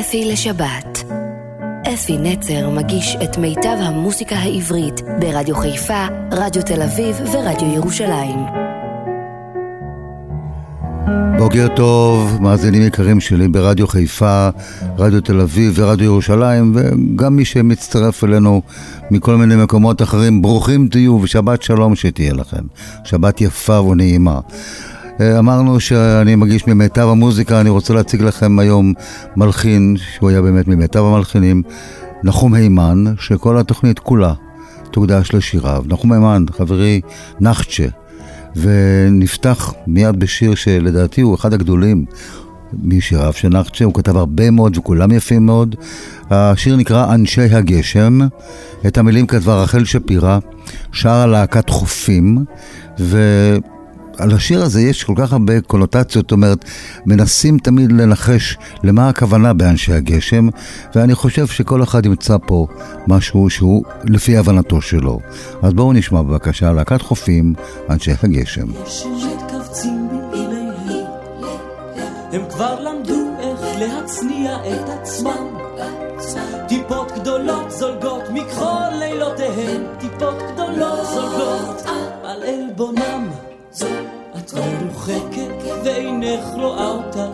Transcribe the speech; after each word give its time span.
אפי 0.00 0.24
לשבת. 0.24 1.04
אפי 1.94 2.18
נצר 2.18 2.70
מגיש 2.70 3.16
את 3.24 3.38
מיטב 3.38 3.76
המוסיקה 3.80 4.36
העברית 4.36 5.00
ברדיו 5.20 5.56
חיפה, 5.56 6.06
רדיו 6.32 6.62
תל 6.62 6.82
אביב 6.82 7.16
ורדיו 7.32 7.74
ירושלים. 7.74 8.38
בוקר 11.38 11.66
טוב, 11.76 12.38
מאזינים 12.40 12.82
יקרים 12.82 13.20
שלי 13.20 13.48
ברדיו 13.48 13.88
חיפה, 13.88 14.48
רדיו 14.98 15.20
תל 15.20 15.40
אביב 15.40 15.72
ורדיו 15.76 16.04
ירושלים, 16.04 16.76
וגם 16.76 17.36
מי 17.36 17.44
שמצטרף 17.44 18.24
אלינו 18.24 18.62
מכל 19.10 19.36
מיני 19.36 19.56
מקומות 19.56 20.02
אחרים, 20.02 20.42
ברוכים 20.42 20.88
תהיו 20.88 21.20
ושבת 21.22 21.62
שלום 21.62 21.94
שתהיה 21.94 22.32
לכם. 22.32 22.62
שבת 23.04 23.40
יפה 23.40 23.80
ונעימה. 23.80 24.40
אמרנו 25.20 25.80
שאני 25.80 26.34
מגיש 26.34 26.66
ממיטב 26.66 27.08
המוזיקה, 27.08 27.60
אני 27.60 27.70
רוצה 27.70 27.94
להציג 27.94 28.22
לכם 28.22 28.58
היום 28.58 28.92
מלחין, 29.36 29.96
שהוא 30.14 30.30
היה 30.30 30.42
באמת 30.42 30.68
ממיטב 30.68 31.04
המלחינים, 31.04 31.62
נחום 32.24 32.54
הימן, 32.54 33.04
שכל 33.20 33.58
התוכנית 33.58 33.98
כולה 33.98 34.34
תוקדש 34.90 35.34
לשיריו. 35.34 35.84
נחום 35.86 36.12
הימן, 36.12 36.44
חברי 36.56 37.00
נחצ'ה. 37.40 37.86
ונפתח 38.56 39.72
מיד 39.86 40.20
בשיר 40.20 40.54
שלדעתי 40.54 41.20
הוא 41.20 41.34
אחד 41.34 41.52
הגדולים 41.52 42.04
משיריו 42.82 43.32
של 43.32 43.48
נחצ'ה, 43.48 43.84
הוא 43.84 43.94
כתב 43.94 44.16
הרבה 44.16 44.50
מאוד 44.50 44.78
וכולם 44.78 45.12
יפים 45.12 45.46
מאוד. 45.46 45.76
השיר 46.30 46.76
נקרא 46.76 47.14
אנשי 47.14 47.42
הגשם, 47.42 48.18
את 48.86 48.98
המילים 48.98 49.26
כתבה 49.26 49.62
רחל 49.62 49.84
שפירא, 49.84 50.38
שרה 50.92 51.26
להקת 51.26 51.70
חופים, 51.70 52.44
ו... 53.00 53.18
על 54.18 54.34
השיר 54.34 54.62
הזה 54.62 54.80
יש 54.80 55.04
כל 55.04 55.12
כך 55.16 55.32
הרבה 55.32 55.60
קונוטציות, 55.60 56.24
זאת 56.24 56.32
אומרת, 56.32 56.64
מנסים 57.06 57.58
תמיד 57.58 57.92
לנחש 57.92 58.56
למה 58.82 59.08
הכוונה 59.08 59.52
באנשי 59.52 59.92
הגשם, 59.92 60.48
ואני 60.94 61.14
חושב 61.14 61.46
שכל 61.46 61.82
אחד 61.82 62.06
ימצא 62.06 62.36
פה 62.46 62.66
משהו 63.06 63.50
שהוא 63.50 63.84
לפי 64.04 64.36
הבנתו 64.36 64.82
שלו. 64.82 65.20
אז 65.62 65.72
בואו 65.72 65.92
נשמע 65.92 66.22
בבקשה 66.22 66.72
להקת 66.72 67.02
חופים, 67.02 67.54
אנשי 67.90 68.12
הגשם. 68.22 68.66
הם 72.32 72.42
כבר 72.50 72.80
למדו 72.80 73.24
איך 73.40 73.60
להצניע 73.78 74.56
את 74.56 74.88
עצמם. 74.88 75.58
טיפות 76.68 77.12
גדולות 77.20 77.70
זולגות 77.70 78.22
מכחול 78.32 78.90
לילותיהן, 78.98 79.82
טיפות 79.98 80.36
גדולות 80.52 81.06
זולגות 81.14 81.82
על 82.24 82.42
עלבונם. 82.42 83.17
את 84.58 84.82
מרוחקת 84.82 85.84
ואינך 85.84 86.44
רואה 86.54 86.88
אותה. 86.88 87.26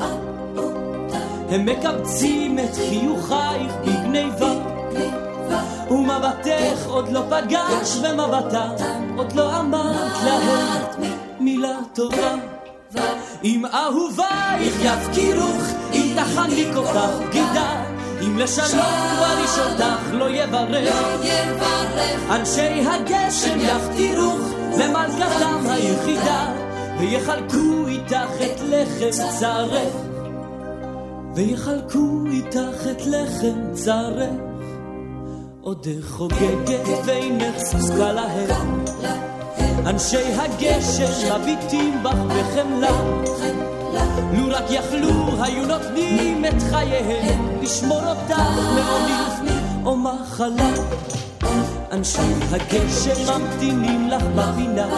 הם 1.48 1.66
מקבצים 1.66 2.58
את 2.58 2.74
חיוכייך 2.74 3.72
בגניבה. 3.82 4.52
ומבטך 5.90 6.86
עוד 6.86 7.08
לא 7.08 7.22
פגש 7.30 7.96
במבטה, 7.96 8.70
עוד 9.16 9.32
לא 9.32 9.60
אמרת 9.60 10.12
להם 10.24 11.12
מילה 11.40 11.76
טובה. 11.94 12.34
אם 13.44 13.64
אהובייך 13.66 14.74
יפקירוך, 14.80 15.62
אם 15.92 16.16
תחניק 16.16 16.76
אותך 16.76 16.98
בגידה, 17.20 17.84
אם 18.20 18.38
לשלום 18.38 18.94
כבר 19.16 19.42
איש 19.42 19.58
אותך 19.58 20.12
לא 20.12 20.30
יברך, 20.30 20.94
אנשי 22.30 22.84
הגשם 22.86 23.58
יפקירוך 23.60 24.40
למלכתם 24.78 25.66
היחידה, 25.66 26.63
ויחלקו 26.98 27.86
איתך 27.88 28.30
את 28.42 28.60
לחם 28.60 29.10
צרך, 29.38 29.94
ויחלקו 31.34 32.24
איתך 32.32 32.86
את 32.90 33.06
לחם 33.06 33.74
צרך, 33.74 34.30
עודך 35.60 36.08
חוגגת 36.08 36.88
ואינך 37.04 37.58
זקוקה 37.58 38.12
להם. 38.12 38.84
אנשי 39.86 40.32
הגשם 40.36 41.40
מביטים 41.40 42.02
בך 42.02 42.16
בחמלה, 42.28 42.90
לו 44.32 44.44
רק 44.48 44.64
יכלו 44.70 45.42
היו 45.42 45.66
נותנים 45.66 46.44
את 46.44 46.62
חייהם, 46.70 47.48
לשמור 47.62 48.00
אותך 48.06 48.38
מעוני 48.74 49.14
או 49.84 49.96
מחלה. 49.96 50.70
אנשי 51.92 52.18
הגשם 52.50 53.32
ממתינים 53.32 54.08
לך 54.08 54.22
בפינה, 54.22 54.88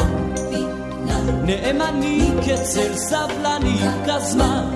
נאמנים 1.42 2.38
כצל 2.42 2.96
סבלנים 2.96 3.90
כזמן. 4.06 4.74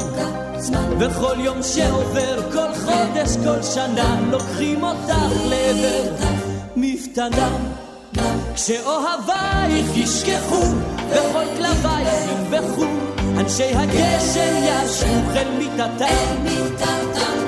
וכל 0.98 1.34
יום 1.38 1.62
שעובר, 1.62 2.52
כל 2.52 2.74
חודש, 2.74 3.36
כל 3.44 3.62
שנה, 3.62 4.20
לוקחים 4.30 4.82
אותך 4.82 5.14
לעבר 5.48 6.14
מפתנה. 6.76 7.48
כשאוהבייך 8.54 9.96
ישכחו, 9.96 10.62
וכל 11.10 11.44
כלבייך 11.56 12.30
ינבחו, 12.30 12.84
אנשי 13.38 13.74
הגשם 13.74 14.54
ישבו 14.62 15.30
אל 15.36 15.48
מיטתם, 15.58 16.44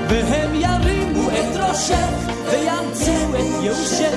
והם 0.09 0.55
ירימו 0.55 1.31
את 1.31 1.57
ראשך, 1.57 2.09
ויאמצו 2.51 3.35
את 3.35 3.63
ייאושך, 3.63 4.15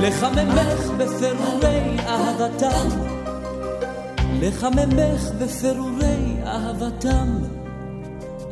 לחממך 0.00 0.90
בפירורי 0.96 1.96
אהבתם. 2.06 3.21
לחממך 4.40 5.30
בפירורי 5.38 6.36
אהבתם. 6.46 7.38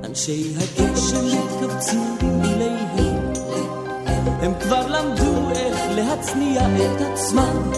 אנשי 0.05 0.55
הגשם 0.57 1.27
מתכווצים 1.27 2.17
במיליהם, 2.23 3.33
הם 4.43 4.53
כבר 4.61 4.87
למדו 4.87 5.51
איך 5.51 5.79
להצניע 5.95 6.63
את 6.63 7.01
עצמם. 7.01 7.73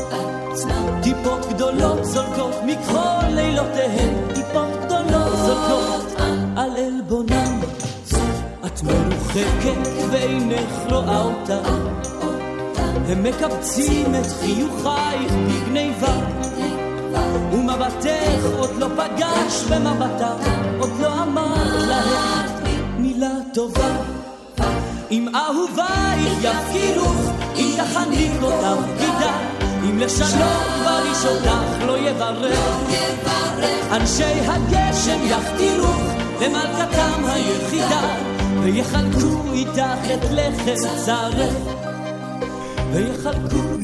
טיפות 1.03 1.47
גדולות 1.55 2.05
זולגות 2.05 2.55
מכחול 2.67 3.25
לילותיהם, 3.35 4.15
טיפות 4.35 4.85
גדולות 4.85 5.37
זולגות 5.37 6.21
על 6.57 6.71
עלבונם. 6.77 7.61
את 8.67 8.83
מרוחקת 8.83 9.91
ואינך 10.11 10.93
רואה 10.93 11.23
אותה, 11.23 11.61
הם 13.09 13.23
מקבצים 13.23 14.15
את 14.15 14.27
חיוכייך 14.27 15.33
בגניבה. 15.33 16.43
ומבטך 17.53 18.45
עוד 18.59 18.71
לא 18.79 18.87
פגש 18.97 19.65
במבטה, 19.71 20.35
עוד 20.79 20.91
לא 21.01 21.23
אמר 21.23 21.87
להם 21.87 22.49
מילה 22.99 23.35
טובה. 23.55 23.97
אם 25.11 25.29
אהובייך 25.35 26.33
יפקירוך, 26.43 27.33
אם 27.57 27.75
תחניק 27.77 28.33
אותם 28.43 28.77
בגידה, 28.83 29.39
אם 29.85 30.03
איש 30.03 31.25
אותך 31.27 31.87
לא 31.87 31.99
יברך. 31.99 32.59
אנשי 33.93 34.25
הגשם 34.25 35.19
יכתירוך 35.25 36.03
למלכתם 36.41 37.25
היחידה, 37.25 38.15
ויחלקו 38.63 39.53
איתך 39.53 40.13
את 40.15 40.25
לחם 40.31 40.89
צרך. 41.05 41.92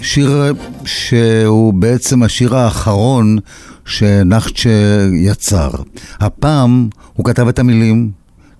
שיר 0.03 0.55
שהוא 0.85 1.75
בעצם 1.75 2.23
השיר 2.23 2.57
האחרון 2.57 3.39
שנחצ'ה 3.85 5.09
יצר. 5.13 5.71
הפעם 6.21 6.89
הוא 7.13 7.27
כתב 7.27 7.49
את 7.49 7.59
המילים, 7.59 8.11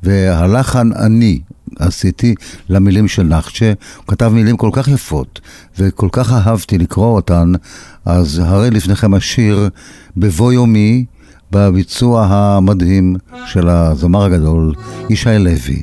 והלחן 0.03 0.93
אני 0.93 1.41
עשיתי 1.79 2.35
למילים 2.69 3.09
של 3.09 3.23
נחצ'ה. 3.23 3.73
הוא 3.97 4.05
כתב 4.07 4.31
מילים 4.35 4.57
כל 4.57 4.71
כך 4.73 4.89
יפות, 4.89 5.41
וכל 5.79 6.09
כך 6.13 6.33
אהבתי 6.33 6.79
לקרוא 6.79 7.17
אותן, 7.17 7.53
אז 8.05 8.39
הרי 8.45 8.71
לפניכם 8.71 9.15
השיר 9.15 9.69
בבוא 10.17 10.53
יומי, 10.53 11.05
בביצוע 11.51 12.27
המדהים 12.31 13.17
של 13.47 13.69
הזמר 13.69 14.25
הגדול, 14.25 14.75
ישי 15.11 15.39
לוי. 15.39 15.83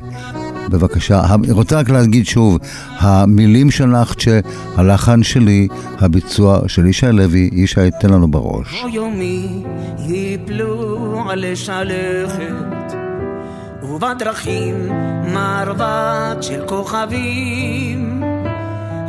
בבקשה, 0.70 1.22
רוצה 1.50 1.80
רק 1.80 1.90
להגיד 1.90 2.26
שוב, 2.26 2.58
המילים 3.00 3.72
של 3.72 3.86
נחצ'ה, 3.86 4.40
הלחן 4.76 5.24
שלי, 5.24 5.68
הביצוע 6.00 6.60
של 6.68 6.86
ישי 6.86 7.12
לוי, 7.12 7.50
ישי 7.54 7.90
תן 8.00 8.10
לנו 8.10 8.28
בראש. 8.32 8.86
ובדרכים 13.84 14.76
מרבט 15.34 16.44
של 16.44 16.62
כוכבים, 16.68 18.24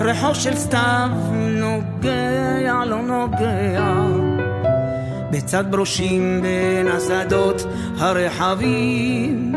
ריחו 0.00 0.34
של 0.34 0.56
סתיו 0.56 1.08
נוגע 1.34 2.84
לא 2.86 3.02
נוגע, 3.02 3.84
בצד 5.30 5.64
ברושים 5.70 6.42
בין 6.42 6.88
השדות 6.88 7.66
הרחבים. 7.98 9.52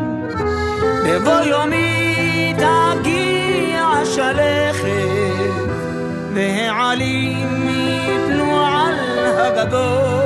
בבוא 1.10 1.40
יומי 1.40 2.54
תגיע 2.56 3.86
שלכת, 4.04 5.70
והעלים 6.34 7.68
יפלו 7.68 8.60
על 8.66 8.94
הגגות. 9.36 10.20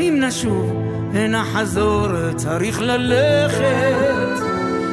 אם 0.00 0.16
נשוב 0.20 0.82
ונחזור 1.12 2.08
צריך 2.36 2.80
ללכת, 2.80 4.40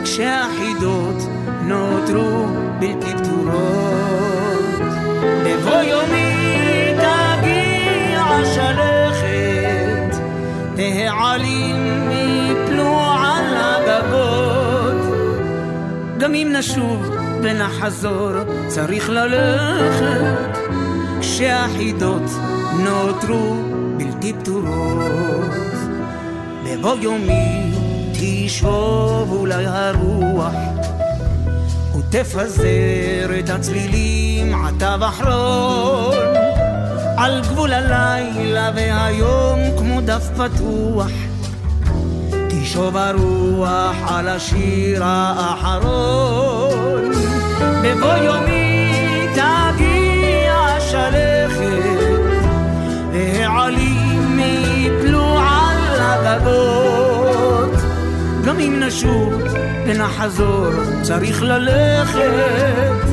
כשהחיוך 0.03 1.27
נותרו 1.61 2.47
בלתי 2.79 3.13
פתורות. 3.17 4.79
בבוא 5.45 5.81
יומי 5.81 6.93
תגיע 6.95 8.21
השלכת, 8.21 10.17
העלים 11.09 11.52
אם 16.33 16.53
נשוב 16.55 17.09
ונחזור, 17.41 18.31
צריך 18.67 19.09
ללכת, 19.09 20.57
כשהחידות 21.21 22.31
נותרו 22.79 23.55
בלתי 23.97 24.33
פתורות. 24.33 25.63
בבוא 26.65 26.95
יומי 27.01 27.71
תשוב 28.13 29.31
אולי 29.31 29.65
הרוח 29.65 30.53
ותפזר 31.97 33.39
את 33.39 33.49
הצלילים 33.49 34.55
עטב 34.55 34.99
אחרון 35.03 36.15
על 37.17 37.41
גבול 37.41 37.73
הלילה 37.73 38.71
והיום 38.75 39.59
כמו 39.77 40.01
דף 40.01 40.29
פתוח 40.37 41.11
תשוב 42.63 42.97
הרוח 42.97 43.95
על 44.07 44.27
השיר 44.27 45.03
האחרון. 45.03 46.31
בבוא 47.83 48.13
יומי 48.13 49.27
תגיע 49.33 50.53
השלכת 50.53 52.19
והעלים 53.11 54.39
יפלו 54.77 55.37
על 55.37 55.99
הגגות. 55.99 57.71
גם 58.45 58.59
אם 58.59 58.79
נשוב 58.79 59.33
ונחזור 59.85 60.69
צריך 61.01 61.43
ללכת 61.43 63.07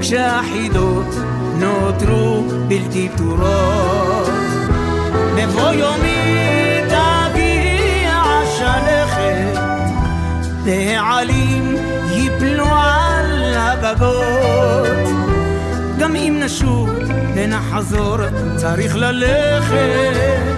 כשהחידות 0.00 1.14
נותרו 1.58 2.44
בלתי 2.68 3.08
פתורות. 3.14 4.30
בבוא 5.36 5.72
יומי 5.72 6.59
והעלים 10.64 11.76
יפלו 12.12 12.66
על 12.66 13.54
הגגות 13.56 15.08
גם 15.98 16.16
אם 16.16 16.40
נשוב 16.44 16.90
ונחזור 17.34 18.16
צריך 18.56 18.96
ללכת. 18.96 20.50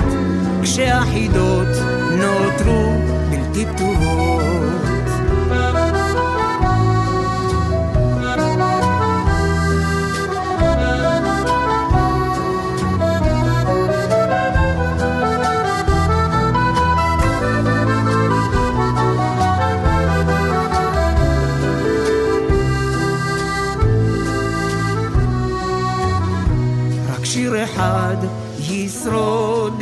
כשהחידות 0.62 1.68
נותרו 2.10 2.92
בלתי 3.30 3.66
פתורות 3.66 4.51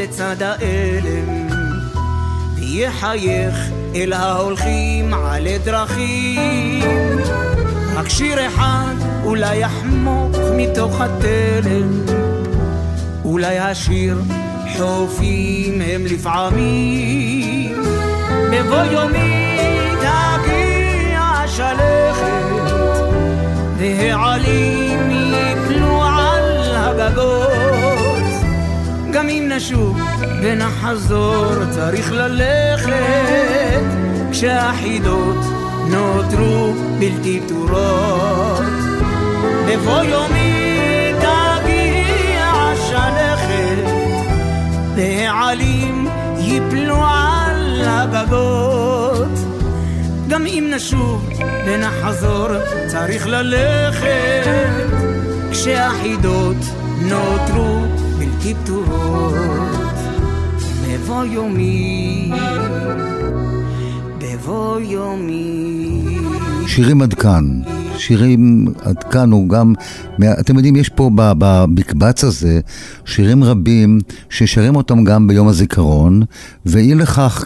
לצד 0.03 0.43
האלם 0.43 1.49
ויחייך 2.55 3.55
אל 3.95 4.13
ההולכים 4.13 5.15
על 5.15 5.47
דרכים 5.65 7.19
רק 7.95 8.09
שיר 8.09 8.47
אחד 8.47 8.95
אולי 9.25 9.57
יחמוק 9.57 10.37
מתוך 10.57 11.01
התלם. 11.01 12.05
אולי 13.25 13.59
השיר 13.59 14.19
חופים 14.77 15.81
הם 15.81 16.05
לפעמים. 16.07 17.83
בבוא 18.53 18.85
יומי 18.93 19.57
תגיע 20.01 21.21
השלכת 21.21 22.73
והעלים 23.79 25.11
יפלו 25.11 26.03
על 26.03 26.75
הגגות 26.75 27.50
אם 29.31 29.51
נשוב 29.57 30.01
ונחזור. 30.43 31.53
צריך 31.71 32.13
ללכת 32.13 33.83
כשהחידות 34.31 35.37
נותרו 35.91 36.73
בלתי 36.99 37.41
פתורות. 37.47 38.63
בבוא 39.69 40.03
יומי 40.03 41.13
תגיע 41.19 42.45
השלכת 42.45 43.91
והעלים 44.97 46.09
יפלו 46.39 46.97
על 46.97 47.83
הגגות 47.85 49.39
גם 50.29 50.47
אם 50.47 50.71
נשוב 50.75 51.29
ונחזור 51.67 52.49
צריך 52.87 53.27
ללכת 53.27 54.47
כשהחידות 55.51 56.57
נותרו 57.01 58.00
בלתי 58.21 58.55
פתורות 58.55 59.35
בבוא 60.89 61.25
יומי 61.25 62.31
בבוא 64.19 64.81
יומי 64.81 66.19
שירים 66.67 67.03
עד 67.03 67.15
כאן. 67.15 67.61
שירים 67.99 68.67
עד 68.83 69.05
כאן 69.05 69.33
הוא 69.33 69.49
גם, 69.49 69.75
אתם 70.41 70.57
יודעים, 70.57 70.77
יש 70.77 70.89
פה 70.89 71.11
במקבץ 71.15 72.25
הזה 72.25 72.61
שירים 73.05 73.45
רבים 73.45 74.01
ששרים 74.31 74.77
אותם 74.77 75.05
גם 75.05 75.27
ביום 75.27 75.49
הזיכרון, 75.49 76.23
ואי 76.67 76.95
לכך 76.95 77.45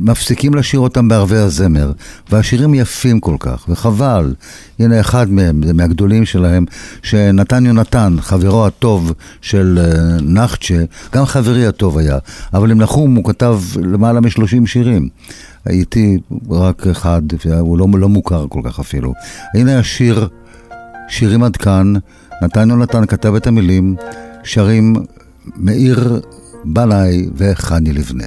מפסיקים 0.00 0.54
לשיר 0.54 0.80
אותם 0.80 1.08
בערבי 1.08 1.36
הזמר, 1.36 1.92
והשירים 2.30 2.74
יפים 2.74 3.20
כל 3.20 3.36
כך, 3.40 3.64
וחבל. 3.68 4.34
הנה 4.78 5.00
אחד 5.00 5.30
מהם, 5.30 5.62
זה 5.66 5.72
מהגדולים 5.72 6.24
שלהם, 6.24 6.64
שנתן 7.02 7.66
יונתן, 7.66 8.16
חברו 8.20 8.66
הטוב 8.66 9.12
של 9.40 9.78
אה, 9.80 10.16
נחצ'ה, 10.22 10.84
גם 11.12 11.24
חברי 11.24 11.66
הטוב 11.66 11.98
היה, 11.98 12.18
אבל 12.54 12.70
עם 12.70 12.80
נחום 12.82 13.14
הוא 13.14 13.24
כתב 13.24 13.60
למעלה 13.82 14.20
מ-30 14.20 14.66
שירים. 14.66 15.08
הייתי 15.64 16.18
רק 16.50 16.86
אחד, 16.86 17.22
והוא 17.44 17.78
לא, 17.78 17.86
לא 17.94 18.08
מוכר 18.08 18.46
כל 18.48 18.60
כך 18.64 18.80
אפילו. 18.80 19.12
הנה 19.54 19.78
השיר, 19.78 20.28
שירים 21.08 21.42
עד 21.42 21.56
כאן, 21.56 21.92
נתן 22.42 22.70
יונתן 22.70 23.06
כתב 23.06 23.34
את 23.34 23.46
המילים, 23.46 23.96
שרים 24.44 24.94
מאיר 25.56 26.20
בנאי 26.64 27.28
וחני 27.36 27.92
לבנה. 27.92 28.26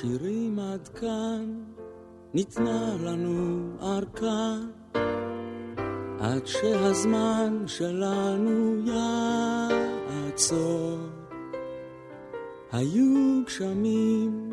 שירים 0.00 0.58
עד 0.58 0.88
כאן, 0.88 1.62
ניתנה 2.34 2.96
לנו 3.04 3.68
ארכה, 3.82 4.56
עד 6.20 6.46
שהזמן 6.46 7.64
שלנו 7.66 8.76
יעצור. 10.06 10.98
היו 12.72 13.40
גשמים 13.46 14.50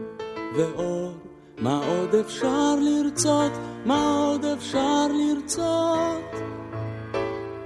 ואור, 0.58 1.12
מה 1.58 1.82
עוד 1.88 2.16
אפשר 2.16 2.76
לרצות? 2.82 3.52
מה 3.86 4.28
עוד 4.28 4.46
אפשר 4.46 5.08
לרצות? 5.08 6.32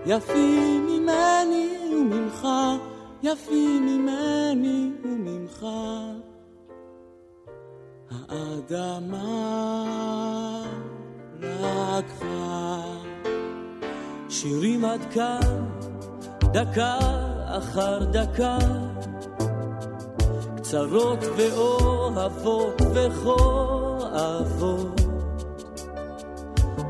יפים 0.05 0.85
ממני 0.85 1.77
וממך, 1.93 2.47
יפים 3.23 3.85
ממני 3.85 4.91
וממך. 5.03 5.65
האדמה 8.29 9.85
לקחה 11.39 12.81
שירים 14.29 14.85
עד 14.85 15.05
כאן, 15.13 15.69
דקה 16.39 16.97
אחר 17.45 18.03
דקה, 18.03 18.57
קצרות 20.57 21.19
ואוהבות 21.37 22.81
וכואבות, 22.93 25.01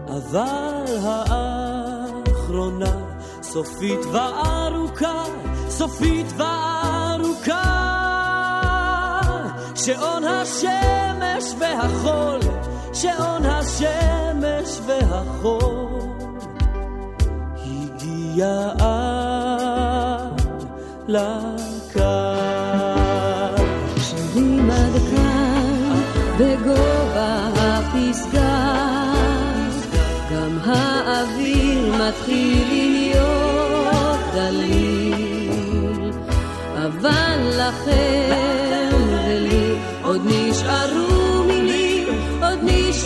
אבל 0.08 0.86
האחרונה 1.04 2.96
סופית 3.42 4.00
וארוכה, 4.14 5.24
סופית 5.70 6.28
וארוכה. 6.38 7.92
שעון 9.86 10.24
השמש 11.42 11.54
והחול, 11.60 12.40
שעון 12.94 13.46
השמש 13.46 14.80
והחול, 14.86 16.02
הגיע 17.66 18.70
לקר. 21.08 22.36
שרים 23.98 24.70
עד 24.72 24.94
כאן 25.12 26.02
בגובה 26.38 27.50
הפסגה, 27.56 29.14
גם 30.32 30.58
האוויר 30.66 31.96
מתחיל 31.96 32.68
להיות 32.70 34.20
דליל, 34.34 36.12
אבל 36.76 37.40
לכם 37.58 38.62
עוד 40.04 40.22
נשארו 40.26 41.11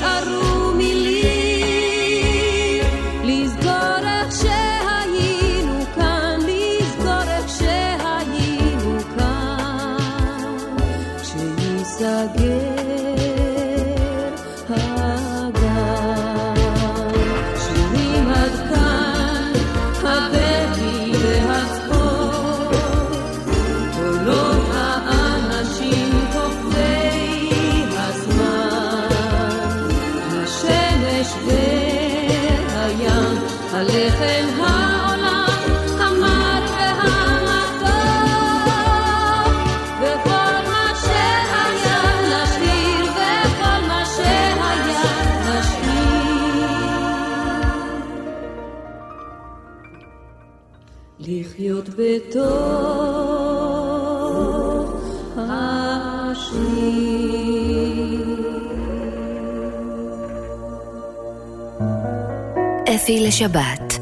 נשארו 0.06 0.45
אפי 63.06 63.20
לשבת 63.20 64.00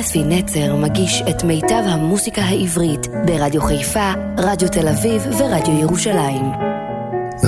אפי 0.00 0.24
נצר 0.24 0.76
מגיש 0.76 1.22
את 1.30 1.44
מיטב 1.44 1.82
המוסיקה 1.86 2.42
העברית 2.42 3.06
ברדיו 3.26 3.62
חיפה, 3.62 4.12
רדיו 4.38 4.68
תל 4.68 4.88
אביב 4.88 5.22
ורדיו 5.38 5.80
ירושלים. 5.80 6.75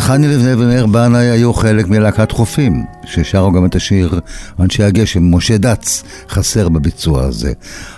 חני 0.01 0.29
לבנה 0.29 0.63
ומאיר 0.63 0.87
בנאי 0.87 1.31
היו 1.31 1.53
חלק 1.53 1.89
מלהקת 1.89 2.33
חופים, 2.33 2.85
ששרו 3.05 3.53
גם 3.53 3.65
את 3.65 3.75
השיר 3.75 4.21
אנשי 4.61 4.83
הגשם, 4.83 5.35
משה 5.35 5.59
דץ 5.59 6.03
חסר 6.31 6.69
בביצוע 6.69 7.25
הזה. 7.25 7.53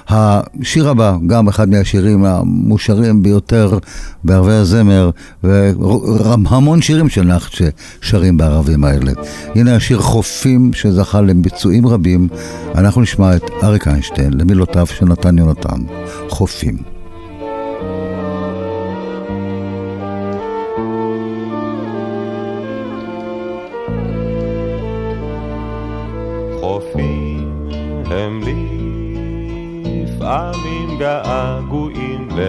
השיר 0.09 0.88
הבא, 0.88 1.16
גם 1.26 1.49
אחד 1.49 1.69
מהשירים 1.69 2.25
המושרים 2.25 3.23
ביותר 3.23 3.78
בערבי 4.25 4.52
הזמר, 4.52 5.11
והמון 5.42 6.83
שירים 6.83 7.09
של 7.09 7.23
נחת 7.23 7.50
ששרים 7.52 8.37
בערבים 8.37 8.85
האלה. 8.85 9.12
הנה 9.54 9.76
השיר 9.76 10.00
חופים 10.00 10.73
שזכה 10.73 11.21
לביצועים 11.21 11.87
רבים, 11.87 12.28
אנחנו 12.75 13.00
נשמע 13.00 13.37
את 13.37 13.50
אריק 13.62 13.88
איינשטיין 13.88 14.33
למילותיו 14.33 14.87
של 14.87 15.07
נתן 15.07 15.38
יונתן, 15.38 15.80
חופים. 16.28 17.00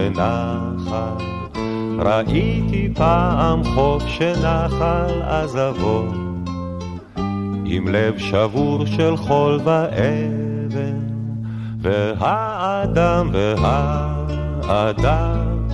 לנחל. 0.10 1.26
ראיתי 2.00 2.90
פעם 2.96 3.64
חוף 3.64 4.04
שנחל 4.08 5.22
עזבו, 5.22 6.04
עם 7.66 7.88
לב 7.88 8.18
שבור 8.18 8.86
של 8.86 9.18
חול 9.18 9.60
ואבן, 9.64 11.00
והאדם 11.82 13.30
והאדם, 14.64 15.68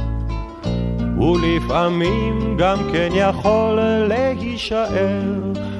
ולפעמים 1.19 2.57
גם 2.57 2.77
כן 2.91 3.09
יכול 3.11 3.79
להישאר 4.07 5.23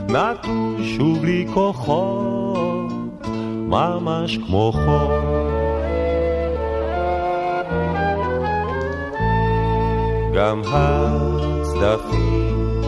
נטוש 0.09 0.99
ובלי 0.99 1.47
כוחות, 1.53 2.91
ממש 3.69 4.37
כמו 4.37 4.71
חול. 4.71 5.46
גם 10.37 10.61
הצדפים, 10.65 12.81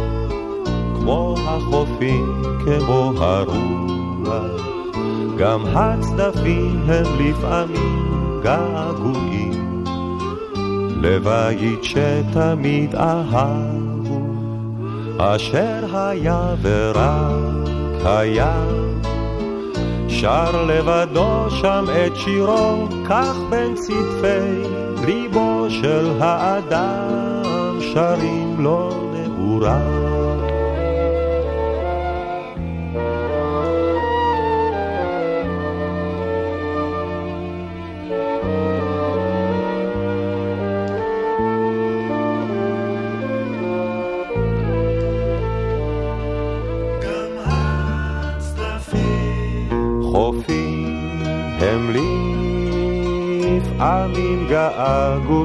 כמו 0.96 1.36
החופים, 1.48 2.42
כמו 2.66 3.14
הרוח, 3.18 4.62
גם 5.38 5.66
הצדפים 5.66 6.82
הם 6.88 7.06
לפעמים 7.20 8.40
געגועים, 8.44 9.84
לבית 11.02 11.84
שתמיד 11.84 12.96
אהבו, 12.96 14.20
אשר 15.18 15.98
היה 15.98 16.56
ורק 16.62 18.06
היה. 18.06 18.64
שר 20.08 20.66
לבדו 20.66 21.50
שם 21.50 21.86
את 22.06 22.16
שירו, 22.16 22.88
כך 23.10 23.36
בין 23.50 23.76
צדפי 23.76 24.64
ליבו 25.06 25.66
של 25.70 26.12
האדם. 26.20 27.29
שרים 27.80 28.56
לו 28.60 29.12
נעורה. 29.14 29.80
חופים 50.12 51.24
הם 51.60 51.92
לפעמים 53.58 54.48
געגועים 54.50 55.39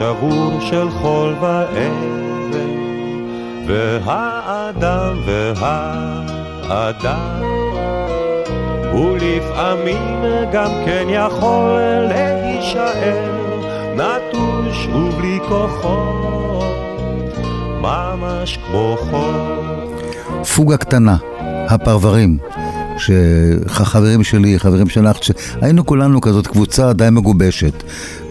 שבור 0.00 0.60
של 0.60 0.90
חול 0.90 1.34
ואבן, 1.40 2.70
והאדם 3.66 5.16
והאדם, 5.60 7.42
ולפעמים 8.94 10.22
גם 10.52 10.70
כן 10.86 11.06
יכול 11.08 11.80
להישאר 12.08 13.30
נטוש 13.94 14.86
ובלי 14.86 15.38
כוחות, 15.48 16.64
ממש 17.80 18.58
כמו 18.66 18.96
חול. 19.10 20.44
פוגה 20.54 20.76
קטנה, 20.76 21.16
הפרברים. 21.68 22.38
שחברים 22.98 24.24
שלי, 24.24 24.58
חברים 24.58 24.88
שלך, 24.88 25.24
שהיינו 25.24 25.86
כולנו 25.86 26.20
כזאת 26.20 26.46
קבוצה 26.46 26.92
די 26.92 27.08
מגובשת. 27.12 27.82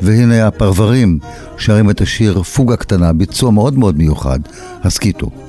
והנה 0.01 0.47
הפרברים 0.47 1.19
שרים 1.57 1.89
את 1.89 2.01
השיר 2.01 2.43
פוגה 2.43 2.75
קטנה, 2.75 3.13
ביצוע 3.13 3.51
מאוד 3.51 3.77
מאוד 3.77 3.97
מיוחד. 3.97 4.39
הסכיתו. 4.83 5.48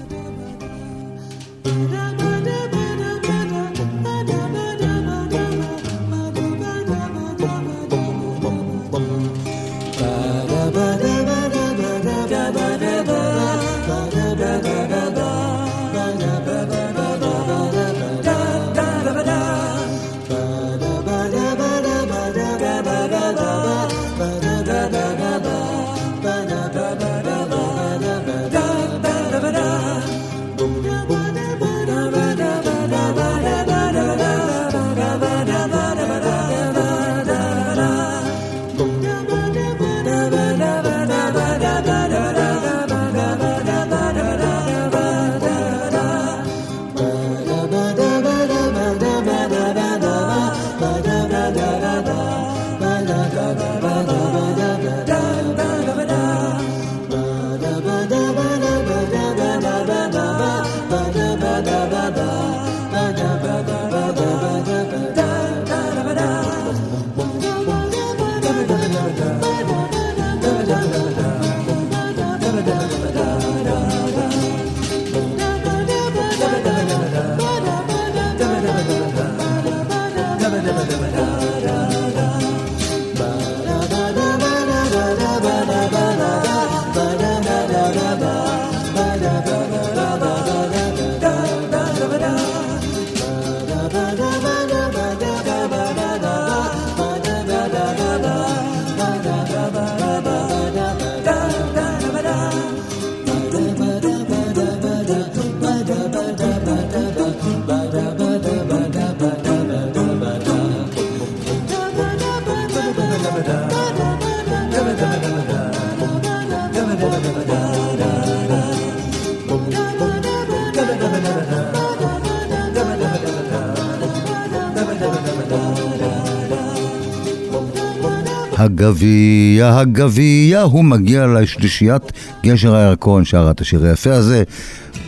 הגביע, 128.90 129.78
הגביע, 129.78 130.60
הוא 130.62 130.84
מגיע 130.84 131.26
לשלישיית 131.26 132.02
גשר 132.44 132.74
הירקון, 132.74 133.24
שרה 133.24 133.50
את 133.50 133.60
השיר 133.60 133.84
היפה 133.84 134.12
הזה. 134.12 134.42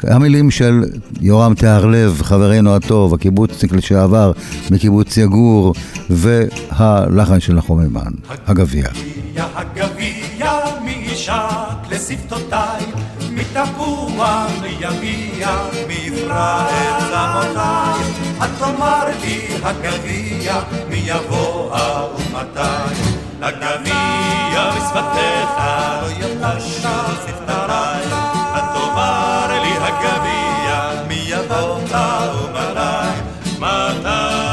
המילים 0.02 0.50
של 0.50 0.82
יורם 1.20 1.54
תיארלב, 1.54 2.22
חברנו 2.22 2.74
הטוב, 2.74 3.14
הקיבוצניק 3.14 3.72
לשעבר 3.72 4.32
מקיבוץ 4.70 5.16
יגור, 5.16 5.74
והלחן 6.10 7.40
של 7.40 7.54
נחום 7.54 7.80
אימן, 7.82 8.10
הגביע. 8.46 8.88
הגביע 9.36 10.52
מאישק 10.84 11.32
לשפתותיי, 11.90 12.82
מתפוח 13.30 14.50
ליביע, 14.62 15.48
מפרעת 15.88 16.68
צמותיי. 17.10 18.22
את 18.44 18.50
תאמר 18.58 19.04
לי 19.22 19.40
הגביע, 19.62 20.54
מי 20.90 21.02
יבוא 21.06 21.76
ומתי? 22.16 23.21
הגביע 23.42 24.70
בשפתיך, 24.70 25.50
לא 26.02 26.08
יבשה 26.10 27.04
שפתותיי. 27.26 28.06
את 28.56 28.64
תאמר 28.74 29.60
לי 29.62 29.72
הגביע, 29.80 31.02
מי 31.08 31.24
יבוא 31.26 31.78
ומתי? 32.44 33.20
מתי? 33.58 34.52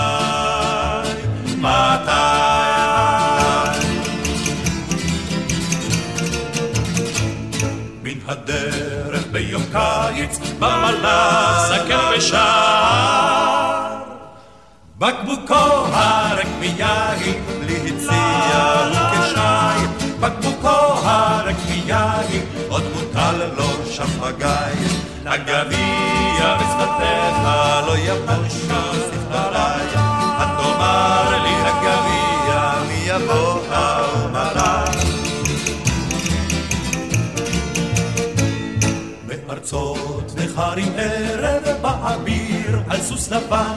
הדרך 8.30 9.28
ביום 9.32 9.64
קיץ, 9.72 10.40
במלאך 10.60 11.68
סכר 11.68 12.12
ושר. 12.18 12.40
בקבוקו 14.98 15.86
הרק 15.94 16.48
מיין, 16.60 17.44
וכשי, 18.92 19.86
בקבוקו 20.20 20.68
הרק 21.04 21.56
מיין, 21.70 22.46
עוד 22.70 22.84
מוטל 22.96 23.46
לו 23.58 23.86
שפגי. 23.92 25.00
לגביע 25.24 26.56
בשפתיך 26.56 27.38
לא 27.88 27.98
יבושו 27.98 28.94
שפתותיי, 28.94 29.88
התאמר 30.38 31.44
לי 31.44 31.56
הגביע 31.66 32.74
מי 32.88 33.04
יבוא 33.06 33.60
ומתי. 34.16 35.00
בארצות 39.48 40.32
נכרים 40.38 40.94
ערב 40.98 41.64
באביר 41.82 42.49
על 43.00 43.06
סוס 43.06 43.32
לבן 43.32 43.76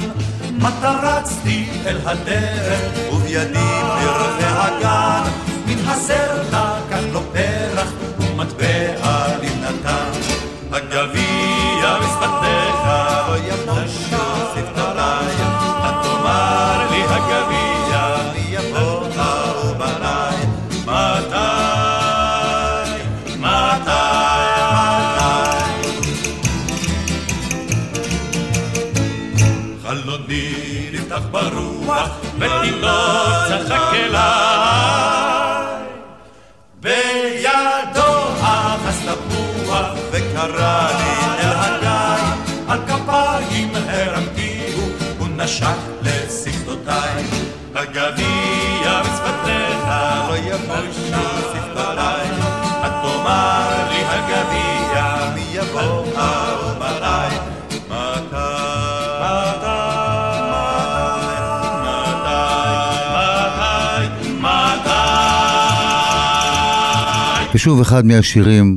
מטה 0.53 0.93
רצתי 1.03 1.69
אל 1.87 1.99
הדרך 2.05 2.81
ובידי 3.13 3.53
פרחי 3.55 4.45
הגן 4.45 5.31
מן 5.67 5.89
הסר 5.89 6.43
לקח 6.49 7.03
לו 7.13 7.21
פרח 7.33 7.93
ומטבע 8.19 9.27
לי 9.41 9.49
נתן 9.61 10.11
הגביע 10.73 11.32
חלוני 30.63 30.91
נפתח 30.93 31.23
ברוח, 31.31 32.09
ותינוק 32.39 33.65
צחק 33.67 33.95
אליי. 33.95 35.63
בידו 36.81 38.13
אחז 38.41 39.09
תפוח, 39.09 39.87
וקרא 40.11 40.89
לי 40.99 41.13
אל 41.41 41.57
הגיא, 41.59 42.25
על 42.69 42.79
כפיים 42.87 43.73
הרמתיהו, 43.75 44.89
הוא 45.19 45.29
נשק 45.37 45.77
לשפתותיי. 46.03 47.25
הגביע 47.75 49.03
בשפתיך 49.03 49.87
לא 50.29 50.37
יבושו 50.37 51.23
שפתותיי, 51.53 52.29
את 52.87 52.93
תאמר 53.03 53.89
לי 53.91 54.05
הגביע 54.05 55.31
מי 55.35 55.45
יבוא 55.53 56.02
ושוב 67.63 67.81
אחד 67.81 68.07
מהשירים 68.07 68.77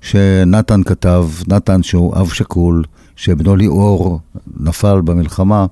שנתן 0.00 0.82
כתב, 0.82 1.28
נתן 1.48 1.82
שהוא 1.82 2.16
אב 2.16 2.28
שכול, 2.28 2.84
שבנו 3.16 3.56
ליאור 3.56 4.20
נפל 4.60 5.00
במלחמה, 5.00 5.66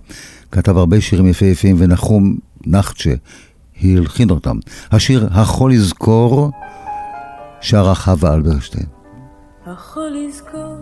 כתב 0.53 0.77
הרבה 0.77 1.01
שירים 1.01 1.27
יפהפיים, 1.27 1.77
ונחום 1.79 2.37
נחצ'ה 2.67 3.11
הלחין 3.83 4.31
אותם. 4.31 4.57
השיר 4.93 5.29
"החול 5.31 5.73
יזכור" 5.73 6.51
שרה 7.61 7.95
חווה 7.95 8.35
אלברשטיין. 8.35 8.87
החול 9.67 10.17
יזכור 10.29 10.77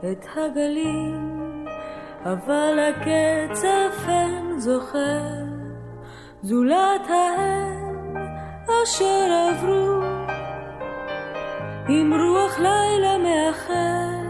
את 0.00 0.26
הגלים, 0.36 1.64
אבל 2.24 2.78
הקצף 2.90 4.08
אין 4.08 4.60
זוכר, 4.60 5.44
זולת 6.42 7.06
ההם 7.08 8.14
אשר 8.84 9.28
עברו, 9.50 10.15
עם 11.88 12.14
רוח 12.14 12.58
לילה 12.58 13.18
מאחר, 13.18 14.26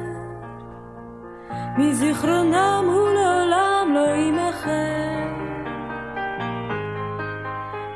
מזיכרונם 1.79 2.85
הוא 2.87 3.09
לעולם 3.09 3.92
לא 3.95 4.14
יימחר, 4.14 5.16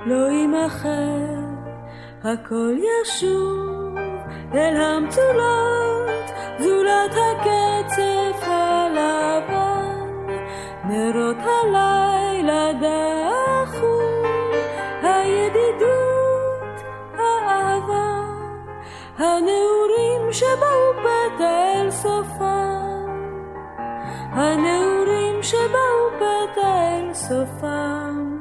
לא 0.06 0.30
יימחר, 0.30 1.40
הכל 2.24 2.74
ישוב 2.78 3.98
אל 4.54 4.76
המצולות, 4.76 6.30
זולת 6.58 7.14
הקצף 7.14 8.48
הלבן, 8.48 9.96
נרות 10.84 11.36
הלילה 11.36 12.72
דחו, 12.72 13.59
הנעורים 19.20 20.32
שבאו 20.32 20.92
פתע 21.02 21.72
אל 21.74 21.90
סופם, 21.90 23.06
הנעורים 24.32 25.42
שבאו 25.42 26.10
פתע 26.16 26.98
אל 26.98 27.14
סופם. 27.14 28.36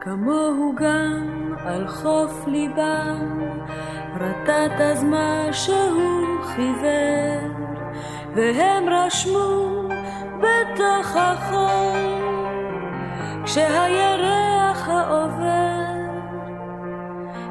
כמוהו 0.00 0.74
גם 0.76 1.54
על 1.58 1.88
חוף 1.88 2.46
ליבם, 2.46 3.40
רטט 4.20 4.80
אז 4.80 5.04
מה 5.04 5.48
שהוא 5.52 6.42
חיוור, 6.42 7.50
והם 8.34 8.88
רשמו 8.88 9.79
בתוך 10.40 11.16
החול, 11.16 12.30
כשהירח 13.44 14.88
העובר, 14.88 16.00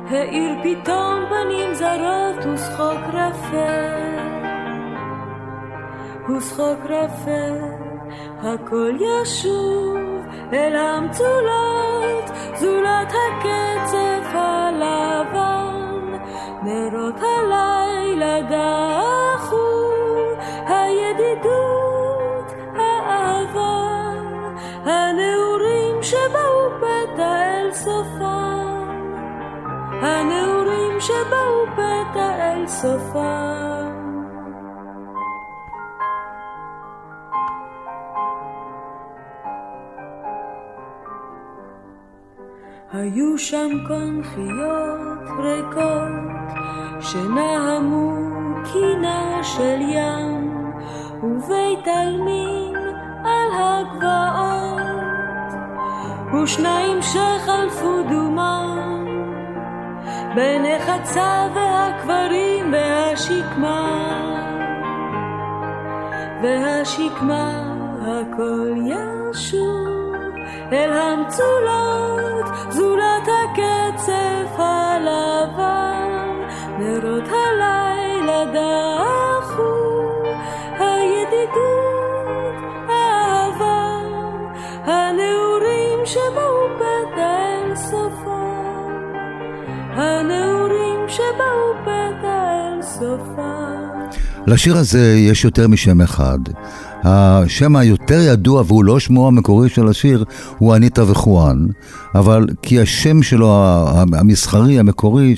האיר 0.10 0.52
פתאום 0.64 1.26
פנים 1.30 1.74
זרות 1.74 2.46
ושחוק 2.54 3.02
רפה, 3.14 4.00
ושחוק 6.30 6.80
רפה, 6.90 7.46
הכל 8.44 8.92
ישוב 9.00 9.98
אל 10.54 10.76
המצולות, 10.76 12.30
זולת 12.56 13.14
הקצף 13.14 14.30
הלבן, 14.34 16.18
נרות 16.64 17.16
הלילה 17.20 18.42
דחו, 18.42 19.58
הידידות, 20.68 21.59
שבאו 26.10 26.70
פתע 26.78 27.42
אל 27.42 27.72
סופם, 27.72 28.90
הנעורים 30.02 31.00
שבאו 31.00 31.66
פתע 31.74 32.30
אל 32.40 32.68
סופם. 32.68 33.70
היו 42.94 43.38
שם 43.38 43.70
קונכיות 43.88 45.40
ריקות 45.40 46.52
שנהמו 47.00 48.14
קינה 48.74 49.44
של 49.44 49.82
ים 49.82 50.74
ובית 51.24 51.88
עלמין 51.88 52.76
על 53.26 53.50
הגבעות, 53.54 54.79
ושניים 56.34 57.02
שחלפו 57.02 58.04
דומם, 58.10 59.06
בין 60.36 60.66
החצה 60.66 61.48
והקברים 61.56 62.74
והשקמה, 62.74 64.10
והשקמה 66.44 67.74
הכל 68.02 68.74
ישוב 68.86 69.90
אל 70.72 70.94
המצולות, 70.94 72.46
זולת 72.70 73.28
הקצף 73.28 74.60
הלבן, 74.60 76.10
נרות 76.80 77.24
הלילה 77.28 78.46
דחו, 78.46 79.29
לשיר 94.48 94.78
הזה 94.78 95.16
יש 95.18 95.46
יותר 95.46 95.68
משם 95.68 96.02
אחד. 96.02 96.40
השם 97.04 97.76
היותר 97.76 98.20
ידוע, 98.22 98.64
והוא 98.68 98.84
לא 98.84 99.00
שמו 99.00 99.28
המקורי 99.28 99.70
של 99.70 99.88
השיר, 99.88 100.24
הוא 100.58 100.76
אניטה 100.76 101.12
וחואן, 101.12 101.68
אבל 102.16 102.48
כי 102.62 102.80
השם 102.80 103.24
שלו 103.24 103.66
המסחרי, 104.14 104.80
המקורי, 104.80 105.36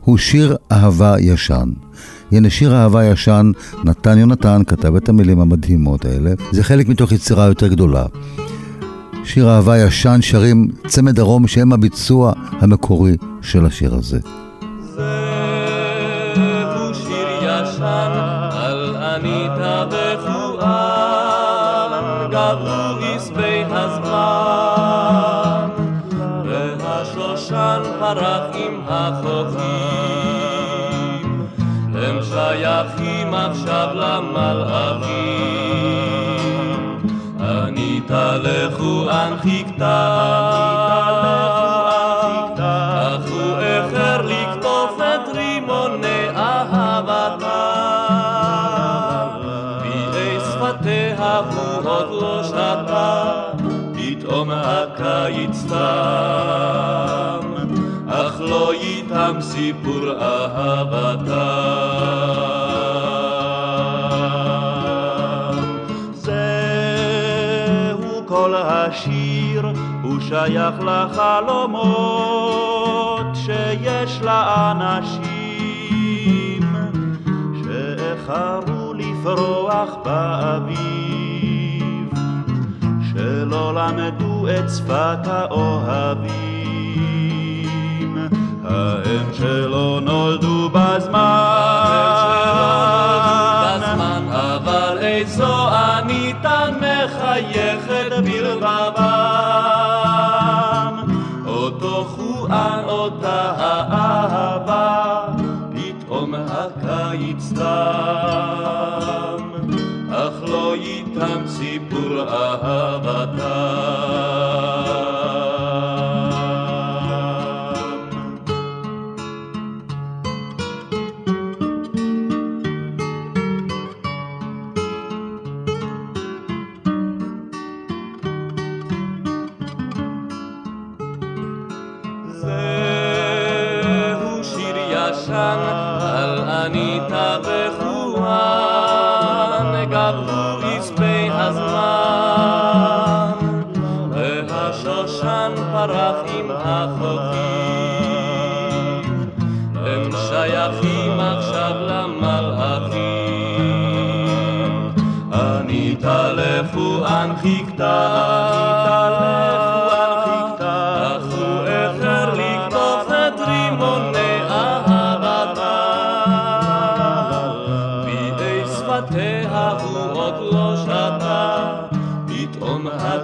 הוא 0.00 0.18
שיר 0.18 0.56
אהבה 0.72 1.14
ישן. 1.20 1.70
הנה 2.32 2.50
שיר 2.50 2.74
אהבה 2.76 3.04
ישן, 3.04 3.50
נתן 3.84 4.18
יונתן 4.18 4.62
כתב 4.66 4.96
את 4.96 5.08
המילים 5.08 5.40
המדהימות 5.40 6.04
האלה. 6.04 6.32
זה 6.52 6.64
חלק 6.64 6.88
מתוך 6.88 7.12
יצירה 7.12 7.46
יותר 7.46 7.66
גדולה. 7.66 8.06
שיר 9.24 9.50
אהבה 9.50 9.78
ישן 9.78 10.18
שרים 10.22 10.68
צמד 10.86 11.14
דרום 11.14 11.46
שהם 11.46 11.72
הביצוע 11.72 12.32
המקורי 12.60 13.16
של 13.42 13.66
השיר 13.66 13.94
הזה. 13.94 14.18
למלאכים. 34.76 35.36
אניטה 37.40 38.36
לחואן 38.36 39.36
חיכתה, 39.42 39.98
אך 42.94 43.30
הוא 43.30 43.58
איחר 43.58 44.22
לקטוף 44.22 45.00
את 45.00 45.36
רימוני 45.36 46.28
אהבתה. 46.36 47.62
ביעי 49.82 50.38
שפתיה 50.40 51.38
הוא 51.38 51.90
עוד 51.90 52.08
לא 52.10 52.42
שתה, 52.44 53.32
פתאום 53.94 54.50
הקיץ 54.52 55.64
תם, 55.68 57.40
אך 58.08 58.40
לא 58.40 58.72
איתם 58.72 59.36
סיפור 59.40 60.12
אהבתם. 60.20 61.85
השיר, 68.86 69.72
הוא 70.02 70.20
שייך 70.20 70.74
לחלומות 70.80 72.06
שיש 73.34 74.20
לאנשים 74.22 75.26
שאיחרו 77.64 78.94
לפרוח 78.94 79.96
באביב, 80.04 80.76
שלא 83.12 83.74
למדו 83.74 84.46
את 84.48 84.70
שפת 84.70 85.26
האוהבים, 85.26 86.36
ההם 88.64 89.26
שלא 89.32 90.00
נולדו 90.02 90.70
בזמן, 90.72 91.16
אבל 94.30 94.98
איזו 94.98 95.68
אניתן 95.68 96.25
יחד 97.38 98.24
ביל 98.24 98.46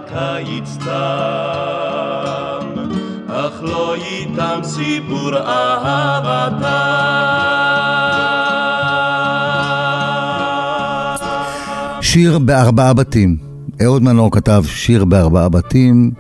הקיץ 0.03 0.77
תם, 0.85 0.91
אך 3.29 3.63
לא 3.63 3.95
איתם 3.95 4.61
סיפור 4.63 5.37
אהבתה. 5.37 6.83
שיר 12.01 12.39
בארבעה 12.39 12.93
בתים. 12.93 13.52
אהוד 13.85 14.03
מנור 14.03 14.31
כתב 14.31 14.63
שיר 14.67 15.05
בארבעה 15.05 15.49
בתים, 15.49 16.11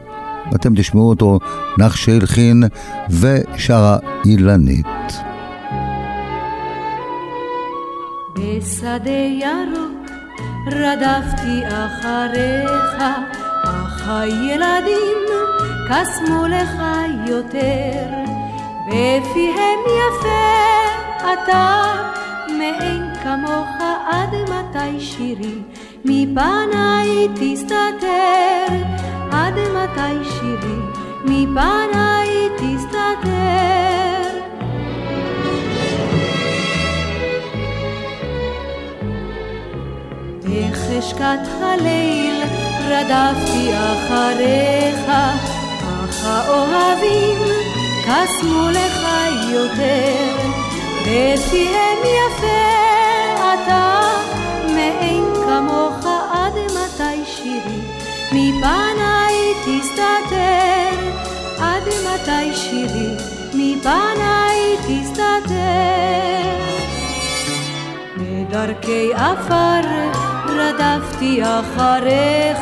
אתם 0.55 0.75
תשמעו 0.77 1.09
אותו, 1.09 1.39
נחשי 1.79 2.13
הלחין 2.13 2.63
ושרה 3.11 3.99
אילנית. 4.27 4.87
בשדה 8.35 9.11
ירוק 9.11 10.11
רדפתי 10.67 11.61
אחריך, 11.69 13.03
אך 13.65 14.09
הילדים 14.09 15.23
קסמו 15.89 16.47
לך 16.47 16.83
יותר, 17.29 18.09
בפיהם 18.87 19.81
יפה 19.87 20.53
אתה, 21.19 21.83
מאין 22.59 23.03
כמוך 23.23 23.69
עד 24.11 24.35
מתי 24.35 25.01
שירי, 25.01 25.59
מפניי 26.05 27.29
תסתתר, 27.35 28.67
עד 29.31 29.55
מתי 29.55 30.25
שירי, 30.25 30.79
מפניי 31.25 32.49
תסתתר. 32.57 33.33
בחשכת 40.43 41.49
הליל 41.61 42.43
רדפתי 42.89 43.71
אחריך, 43.75 45.09
אך 45.09 46.25
האוהבים 46.25 47.39
קסמו 48.05 48.69
לך 48.71 49.09
יותר, 49.51 50.37
בפיהם 51.03 51.99
יפה 52.03 52.83
אתה, 53.39 54.01
מאין 54.67 55.32
כמוך 55.63 56.07
מפניי 58.33 59.55
תסתתר, 59.65 60.97
עד 61.59 61.83
מתי 61.83 62.55
שירי, 62.55 63.15
מפניי 63.55 64.77
תסתתר. 64.87 65.53
בדרכי 68.17 69.11
עפר 69.15 69.89
רדפתי 70.49 71.43
אחריך, 71.43 72.59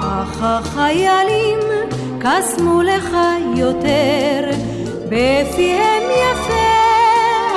אך 0.00 0.42
החיילים 0.42 1.58
קסמו 2.18 2.82
לך 2.82 3.16
יותר, 3.56 4.50
בפיהם 5.08 6.02
יפה 6.10 6.74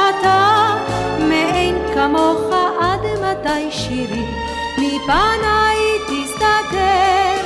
אתה, 0.10 0.76
מאין 1.20 1.76
כמוך 1.94 2.42
עד 2.80 3.02
מתי 3.22 3.72
שירי, 3.72 4.47
מפניי 5.08 6.00
תסתתר, 6.08 7.42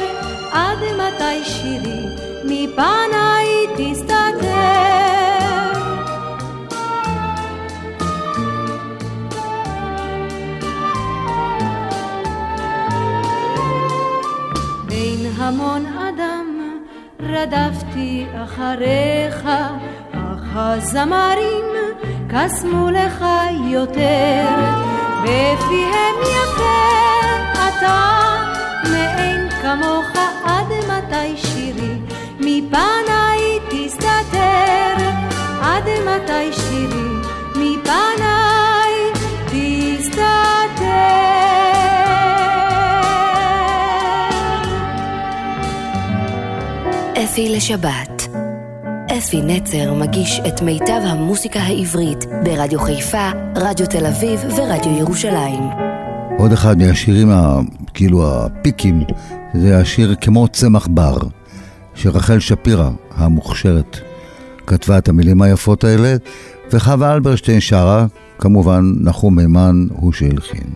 עד 0.51 0.77
מתי 0.97 1.43
שירי, 1.43 2.05
מפניי 2.43 3.67
תסתתר. 3.77 4.11
בין 14.85 15.31
המון 15.37 15.85
אדם 15.85 16.79
רדפתי 17.19 18.25
אחריך, 18.43 19.49
אך 20.13 20.55
הזמרים 20.55 21.65
קסמו 22.29 22.89
לך 22.89 23.25
יותר, 23.69 24.45
בפיהם 25.23 26.15
יפה 26.21 27.10
אתה, 27.81 28.43
מאין 28.91 29.49
כמוך 29.61 30.05
עד 30.43 30.67
מתי 30.67 31.37
שירי, 31.37 31.97
מפניי 32.39 33.59
תסתתר, 33.69 35.09
עד 35.61 35.83
מתי 36.05 36.53
שירי, 36.53 37.09
מפניי 37.49 38.93
תסתתר. 39.45 40.21
אפי 47.23 47.49
לשבת. 47.49 48.27
אפי 49.17 49.41
נצר 49.41 49.93
מגיש 49.93 50.39
את 50.47 50.61
מיטב 50.61 51.01
המוסיקה 51.03 51.59
העברית 51.59 52.25
ברדיו 52.43 52.79
חיפה, 52.79 53.29
רדיו 53.55 53.87
תל 53.87 54.05
אביב 54.05 54.43
ורדיו 54.55 54.97
ירושלים. 54.97 55.91
עוד 56.41 56.51
אחד 56.51 56.77
מהשירים, 56.77 57.29
ה, 57.29 57.59
כאילו 57.93 58.27
הפיקים, 58.27 59.03
זה 59.53 59.77
השיר 59.77 60.15
כמו 60.21 60.47
צמח 60.47 60.87
בר, 60.87 61.17
שרחל 61.95 62.39
שפירא 62.39 62.89
המוכשרת 63.15 63.97
כתבה 64.67 64.97
את 64.97 65.09
המילים 65.09 65.41
היפות 65.41 65.83
האלה, 65.83 66.15
וחווה 66.71 67.13
אלברשטיין 67.13 67.59
שרה, 67.59 68.05
כמובן 68.39 68.81
נחום 68.99 69.35
מימן 69.35 69.87
הוא 69.91 70.13
שהלחין. 70.13 70.67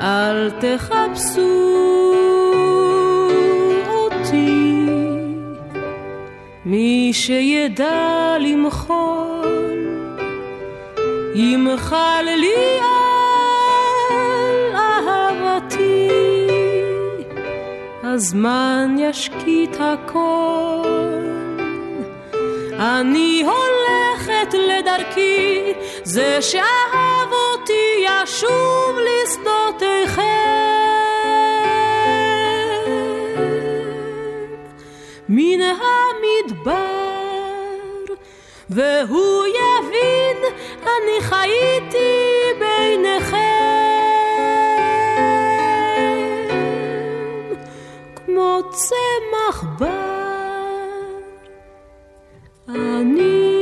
אל 0.00 0.50
תחפשו 0.50 2.27
מי 6.70 7.10
שידע 7.12 8.36
למחול, 8.40 9.86
ימחל 11.34 12.24
לי 12.24 12.78
על 12.80 14.76
אהבתי. 14.76 16.08
הזמן 18.02 18.96
ישקיט 18.98 19.76
הכל. 19.80 20.82
אני 22.78 23.44
הולכת 23.44 24.54
לדרכי, 24.54 25.72
זה 26.04 26.42
שאהב 26.42 27.32
אותי 27.32 28.04
ישוב 28.04 28.96
לשדותיכם. 28.98 30.77
מן 35.38 35.60
המדבר, 35.62 36.74
והוא 38.70 39.44
יבין, 39.46 40.36
אני 40.82 41.20
חייתי 41.20 42.24
ביניכם, 42.58 43.38
כמו 48.14 48.60
צמח 48.70 49.64
בר. 49.78 49.88
אני 52.68 53.54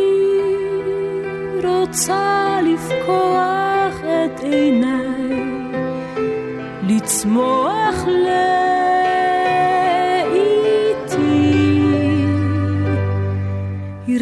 רוצה 1.65 2.59
לפקוח 2.63 3.95
את 4.05 4.41
עיניי, 4.43 5.45
לצמוח 6.89 8.05
לאיטי. 8.07 8.56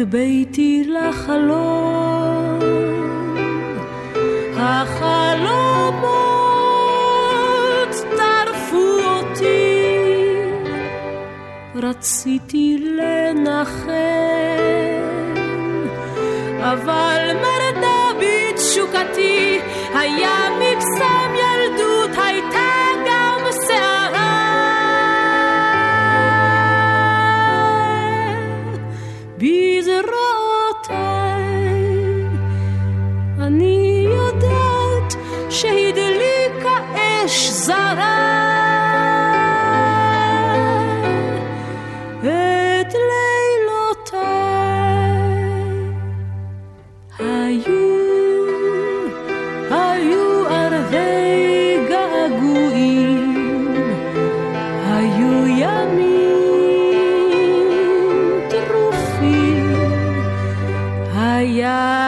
הרביתי 0.05 0.83
לחלום, 0.87 2.59
החלומות 4.57 6.05
טרפו 8.17 8.99
אותי. 9.05 9.85
רציתי 11.75 12.77
לנחם, 12.97 13.91
אבל 16.59 17.31
מרדה 17.33 18.19
בתשוקתי, 18.19 19.59
היה 19.93 20.37
מקסם 20.59 20.64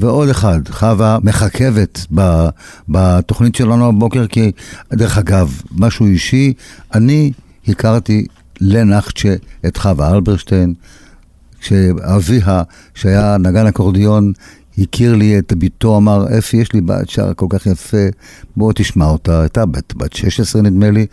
ועוד 0.00 0.28
אחד, 0.28 0.60
חווה 0.68 1.18
מחכבת 1.22 2.06
ב, 2.14 2.48
בתוכנית 2.88 3.54
שלנו 3.54 3.88
הבוקר, 3.88 4.26
כי 4.26 4.52
דרך 4.92 5.18
אגב, 5.18 5.62
משהו 5.76 6.06
אישי, 6.06 6.52
אני 6.94 7.32
הכרתי 7.68 8.26
לנחצ'ה 8.60 9.34
את 9.66 9.76
חווה 9.76 10.12
אלברשטיין, 10.12 10.74
כשאביה, 11.60 12.62
שהיה 12.94 13.36
נגן 13.38 13.66
אקורדיון, 13.66 14.32
הכיר 14.78 15.14
לי 15.14 15.38
את 15.38 15.52
ביתו, 15.52 15.96
אמר, 15.96 16.38
אפי, 16.38 16.56
יש 16.56 16.72
לי 16.72 16.80
בת 16.80 17.08
שרה 17.08 17.34
כל 17.34 17.46
כך 17.50 17.66
יפה, 17.66 18.06
בוא 18.56 18.72
תשמע 18.74 19.04
אותה. 19.04 19.40
הייתה 19.40 19.66
בת, 19.66 19.94
בת 19.96 20.12
16 20.12 20.62
נדמה 20.62 20.90
לי, 20.90 21.06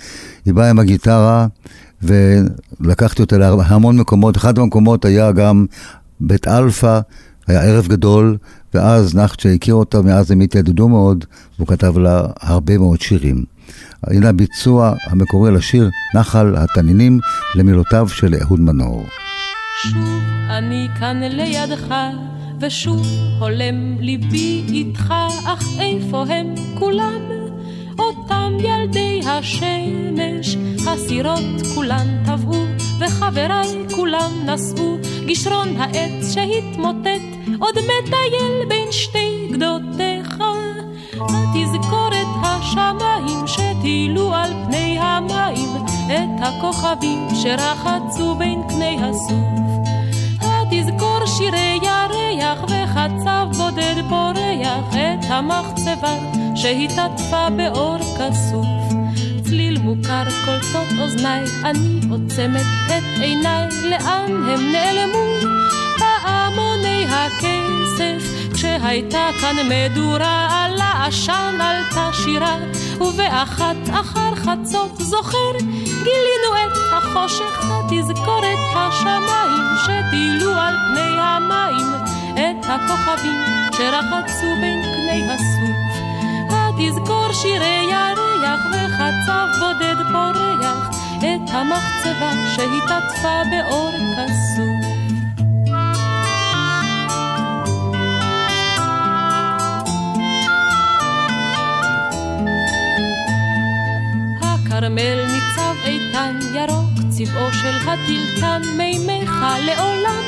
היא 0.45 0.53
באה 0.53 0.69
עם 0.69 0.79
הגיטרה, 0.79 1.47
ולקחתי 2.01 3.21
אותה 3.21 3.37
להמון 3.37 3.97
מקומות. 3.97 4.37
אחד 4.37 4.59
המקומות 4.59 5.05
היה 5.05 5.31
גם 5.31 5.65
בית 6.19 6.47
אלפא, 6.47 6.99
היה 7.47 7.61
ערב 7.61 7.87
גדול, 7.87 8.37
ואז 8.73 9.15
נחצ'ה 9.15 9.49
הכיר 9.49 9.73
אותה, 9.73 10.01
מאז 10.01 10.31
הם 10.31 10.41
התיידדו 10.41 10.87
מאוד, 10.87 11.25
והוא 11.57 11.67
כתב 11.67 11.97
לה 11.97 12.23
הרבה 12.41 12.77
מאוד 12.77 13.01
שירים. 13.01 13.43
הנה 14.03 14.29
הביצוע 14.29 14.93
המקורי 15.05 15.51
לשיר 15.51 15.89
נחל 16.15 16.55
התנינים 16.57 17.19
למילותיו 17.55 18.09
של 18.09 18.35
אהוד 18.41 18.59
מנור. 18.59 19.03
שוב 19.83 20.19
אני 20.49 20.87
כאן 20.99 21.23
לידך, 21.23 21.95
ושוב 22.61 23.07
הולם 23.39 23.97
ליבי 23.99 24.63
איתך, 24.69 25.13
אך 25.45 25.67
איפה 25.79 26.25
הם 26.29 26.55
כולם? 26.79 27.21
אותם 27.99 28.53
ילדי 28.59 29.21
השמש, 29.29 30.57
הסירות 30.87 31.61
כולן 31.75 32.07
טבעו, 32.25 32.65
וחבריי 32.99 33.85
כולם 33.95 34.31
נשאו, 34.45 34.97
גשרון 35.25 35.77
העץ 35.77 36.33
שהתמוטט, 36.33 37.21
עוד 37.59 37.75
מטייל 37.77 38.65
בין 38.67 38.91
שתי 38.91 39.47
גדותיך. 39.51 40.43
התזכור 41.13 42.07
את 42.07 42.27
השמיים 42.43 43.47
שטילו 43.47 44.33
על 44.33 44.51
פני 44.65 44.97
המים, 44.99 45.69
את 46.07 46.41
הכוכבים 46.41 47.27
שרחצו 47.35 48.35
בין 48.35 48.61
קני 48.69 48.97
הסוף. 49.01 49.65
התזכור 50.41 51.25
שירי 51.25 51.79
ירח 51.83 52.63
וחצב 52.63 53.47
בודד 53.57 53.95
פורח 54.09 54.95
את 54.95 55.25
המחצבה 55.29 56.15
שהתעטפה 56.55 57.49
באור 57.49 57.97
כסוף. 57.97 58.84
מוכר 59.85 60.23
קולטות 60.45 60.99
אוזניי, 60.99 61.43
אני 61.63 61.99
עוצמת 62.09 62.65
את 62.87 63.19
עיניי, 63.21 63.67
לאן 63.83 64.49
הם 64.49 64.71
נעלמו? 64.71 65.23
פעמוני 65.97 67.05
הכסף 67.09 68.53
כשהייתה 68.53 69.27
כאן 69.41 69.55
מדורה 69.69 70.47
על 70.51 70.81
העשן 70.81 71.57
עלתה 71.61 72.09
שירה 72.13 72.57
ובאחת 73.01 73.75
אחר 73.91 74.35
חצות 74.35 74.97
זוכר 74.97 75.51
גילינו 75.83 76.51
את 76.63 76.77
החושך 76.93 77.69
התזכורת 77.69 78.59
השמיים 78.75 79.63
שטילו 79.83 80.51
על 80.51 80.75
פני 80.87 81.19
המים 81.19 81.93
את 82.33 82.65
הכוכבים 82.65 83.41
שרחצו 83.71 84.47
בין 84.61 84.81
קני 84.83 85.27
הסוף 85.33 86.05
התזכור 86.49 87.33
שירי 87.33 87.87
ירח 87.91 88.35
וחצב 89.25 89.47
בודד 89.59 89.95
פורח 90.11 90.89
את 91.17 91.49
המחצבה 91.49 92.31
שהתעטפה 92.55 93.41
באור 93.51 93.91
כסוף 93.91 94.85
הכרמל 104.41 105.25
ניצב 105.25 105.75
איתן, 105.85 106.39
ירוק 106.55 107.09
צבעו 107.09 107.53
של 107.53 107.89
הטילטן, 107.89 108.61
מימיך 108.77 109.31
לעולם. 109.65 110.23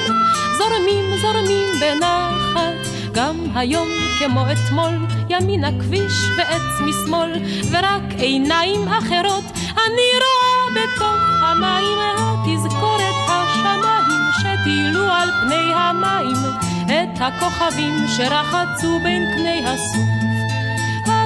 זורמים 0.58 1.06
זורמים 1.22 1.70
בנחת, 1.82 2.88
גם 3.14 3.36
היום 3.56 3.88
כמו 4.20 4.46
אתמול, 4.52 5.08
ימין 5.30 5.63
הכביש 5.63 6.13
ועץ 6.38 6.82
משמאל, 6.82 7.32
ורק 7.72 8.20
עיניים 8.20 8.88
אחרות 8.88 9.44
אני 9.54 10.10
רואה 10.24 10.70
בתוך 10.76 11.44
המים, 11.44 11.98
התזכורת 12.18 13.16
השמיים 13.28 14.22
שטילו 14.40 15.04
על 15.04 15.30
פני 15.42 15.74
המים, 15.74 16.38
את 16.86 17.22
הכוכבים 17.22 18.08
שרחצו 18.08 19.00
בין 19.04 19.24
קני 19.36 19.63
הסוף. 19.66 20.18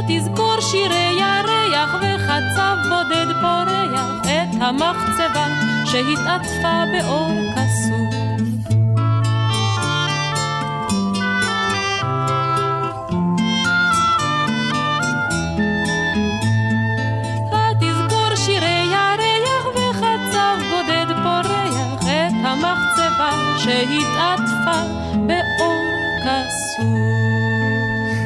תזכור 0.07 0.61
שירי 0.61 1.19
ירח 1.19 1.95
וחצב 1.95 2.77
בודד 2.89 3.33
פורח 3.41 4.21
את 4.21 4.61
המחצבה 4.61 5.47
שהתעטפה 5.85 6.83
באור 6.91 7.31
כסוף. 7.55 8.00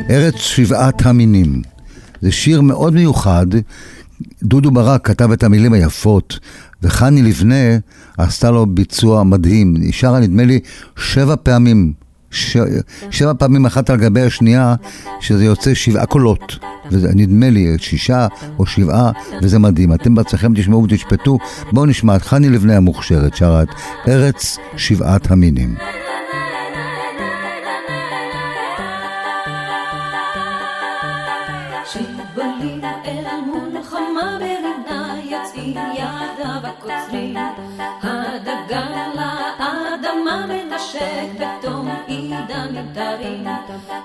ארץ 0.09 0.35
שבעת 0.35 1.05
המינים. 1.05 1.61
זה 2.21 2.31
שיר 2.31 2.61
מאוד 2.61 2.93
מיוחד. 2.93 3.45
דודו 4.43 4.71
ברק 4.71 5.07
כתב 5.07 5.31
את 5.31 5.43
המילים 5.43 5.73
היפות, 5.73 6.39
וחני 6.83 7.21
לבנה 7.21 7.77
עשתה 8.17 8.51
לו 8.51 8.65
ביצוע 8.65 9.23
מדהים. 9.23 9.75
היא 9.75 9.93
שרה 9.93 10.19
נדמה 10.19 10.43
לי 10.43 10.59
שבע 10.97 11.35
פעמים, 11.43 11.93
ש... 12.35 12.57
שבע 13.11 13.33
פעמים 13.37 13.65
אחת 13.65 13.89
על 13.89 13.97
גבי 13.97 14.21
השנייה, 14.21 14.75
שזה 15.19 15.45
יוצא 15.45 15.73
שבעה 15.73 16.05
קולות. 16.05 16.57
ונדמה 16.91 17.49
לי 17.49 17.75
שישה 17.77 18.27
או 18.59 18.65
שבעה, 18.65 19.11
וזה 19.41 19.59
מדהים. 19.59 19.93
אתם 19.93 20.15
בעצמכם 20.15 20.53
תשמעו 20.55 20.83
ותשפטו. 20.83 21.37
בואו 21.71 21.85
נשמע 21.85 22.15
את 22.15 22.21
חני 22.21 22.49
לבנה 22.49 22.77
המוכשרת, 22.77 23.35
שרה 23.35 23.63
את 23.63 23.69
ארץ 24.07 24.57
שבעת 24.77 25.31
המינים. 25.31 25.75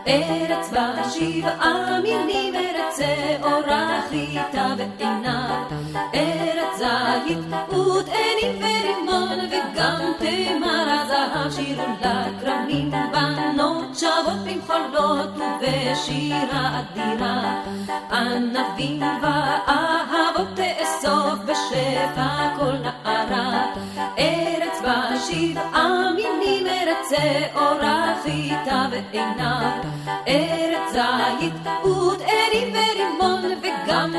ארץ 0.07 0.70
בה 0.72 1.11
שבעה 1.11 2.01
מינים, 2.03 2.55
ארץ 2.55 2.99
שעורה 2.99 4.01
חיטה 4.11 4.74
ועינה, 4.76 5.66
ארץ 6.14 6.78
זית 6.78 7.39
ותאנים 7.68 8.62
ורימון, 8.62 9.39
וגם 9.51 10.01
תמר 10.18 10.87
הזהב 10.89 11.51
שירו 11.51 11.85
לכרמים, 12.01 12.91
בנות 12.91 13.99
שוות 13.99 14.39
במחולות 14.45 15.31
ובשירה 15.37 16.81
אדירה, 16.81 17.62
ענבים 18.12 19.03
ואהבות 19.22 20.49
תאסוף 20.57 21.39
בשפע 21.47 22.57
כל 22.59 22.72
נערה, 22.72 23.66
ארץ 24.18 24.81
בה 24.83 25.11
שבעה 25.28 26.11
מינים, 26.16 26.66
ארץ 26.66 27.11
שעורה 27.11 28.20
חיטה 28.23 28.87
ועינה, 28.91 29.81
ארץ 30.29 30.93
זית 30.93 31.55
ותאנים 31.85 32.75
ורימון 32.75 33.43
וגם 33.62 34.12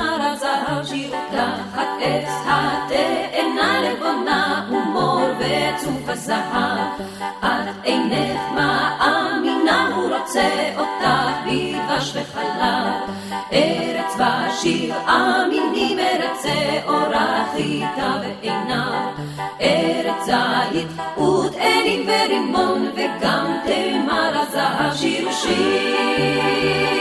תמר 0.00 0.22
הזהב 0.22 0.84
שיר 0.84 1.14
תחת 1.30 1.88
עץ 2.00 2.28
התאנה 2.46 3.80
לבונה 3.80 4.68
ומור 4.70 5.28
וצוף 5.38 6.08
הזהב 6.08 7.00
את 7.40 7.84
אינך 7.84 8.40
מאמינה 8.54 9.88
הוא 9.96 10.16
רוצה 10.16 10.72
אותך 10.76 11.36
בדבש 11.46 12.12
וחלב 12.14 13.14
ארץ 13.52 14.16
בשבעה 14.16 15.44
מינים 15.48 15.98
ארץ 15.98 16.42
שעורה 16.42 17.44
חיטה 17.56 18.20
ועיניו 18.20 19.12
ארץ 19.60 20.24
זית 20.24 21.18
ותאנים 21.18 22.08
ורימון 22.08 22.90
וגם 22.94 23.56
תמר 23.64 24.40
הזהב 24.40 24.94
שיר 24.94 25.32
שיר 25.32 26.99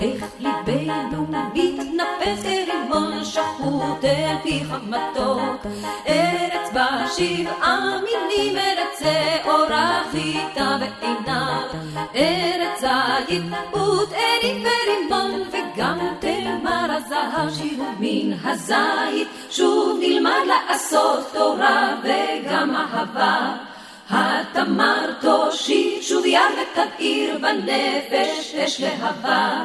איך 0.00 0.24
ליבנו 0.38 1.26
מתנפץ 1.54 2.42
כרימון 2.42 3.24
שחוט 3.24 4.04
אל 4.04 4.36
פי 4.42 4.64
חמתו 4.64 5.40
ארץ 6.08 6.70
בה 6.72 7.04
שבעה 7.16 8.00
מינים 8.00 8.56
ארץ 8.56 9.02
שעורה 9.02 10.02
חיטה 10.12 10.78
ועיניו. 10.80 11.62
ארץ 12.14 12.80
זית 12.80 12.90
הזית 12.90 13.42
ותאנים 13.72 14.64
ורימון 14.64 15.42
וגם 15.52 15.98
תמר 16.20 16.86
הזהב 16.88 17.54
שירו 17.58 17.84
מן 17.98 18.32
הזית. 18.44 19.28
שוב 19.50 19.98
נלמד 20.00 20.40
לעשות 20.46 21.32
תורה 21.32 21.94
וגם 22.02 22.76
אהבה. 22.76 23.52
התמר 24.10 25.12
תושיט 25.20 26.02
שוב 26.02 26.26
יד 26.26 26.40
ותבעיר 26.58 27.38
בנפש 27.38 28.54
אש 28.54 28.80
להבה 28.80 29.64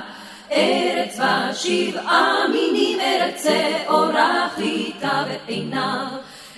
ארץ 0.52 1.20
ושבעה 1.20 2.46
מינים 2.52 3.00
ארצה 3.00 3.78
אורח 3.88 4.60
איתה 4.60 5.24
ועיניו 5.28 6.08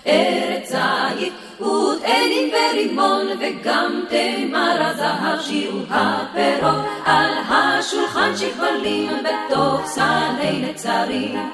ארץ 0.07 0.69
זית 0.69 1.33
ותאנים 1.61 2.49
ורימון 2.53 3.27
וגם 3.39 4.03
תמר 4.09 4.77
הזהב 4.79 5.41
שירו 5.41 5.79
הפירות 5.89 6.85
על 7.05 7.31
השולחן 7.49 8.31
שכבלים 8.37 9.11
בתוך 9.23 9.81
סלי 9.85 10.61
נצרים. 10.61 11.49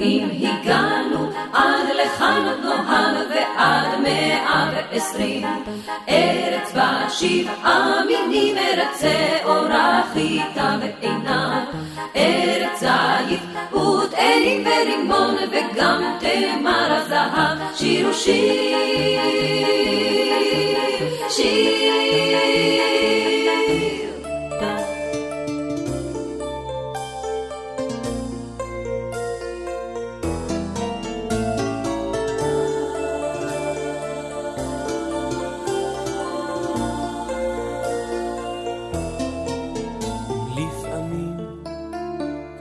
אם 0.00 0.28
הגענו 0.32 1.30
עד 1.52 1.86
לכאן 1.94 2.42
עוד 2.46 2.64
נוהג 2.64 3.14
ועד 3.30 4.00
מאה 4.02 4.70
ועשרים. 4.74 5.46
ארץ 6.08 6.72
בשבעה 6.74 8.04
מינים 8.06 8.56
ארצה 8.58 9.38
אורח 9.44 10.16
איתה 10.16 10.76
ועיניו 10.80 11.60
ארץ 12.16 12.80
זית 12.80 13.40
ותאנים 13.72 14.66
ורימון 14.66 15.34
וגם 15.50 16.02
תמר 16.20 16.92
הזהב 16.92 17.58
שירו 17.74 18.14
שיר 18.14 19.47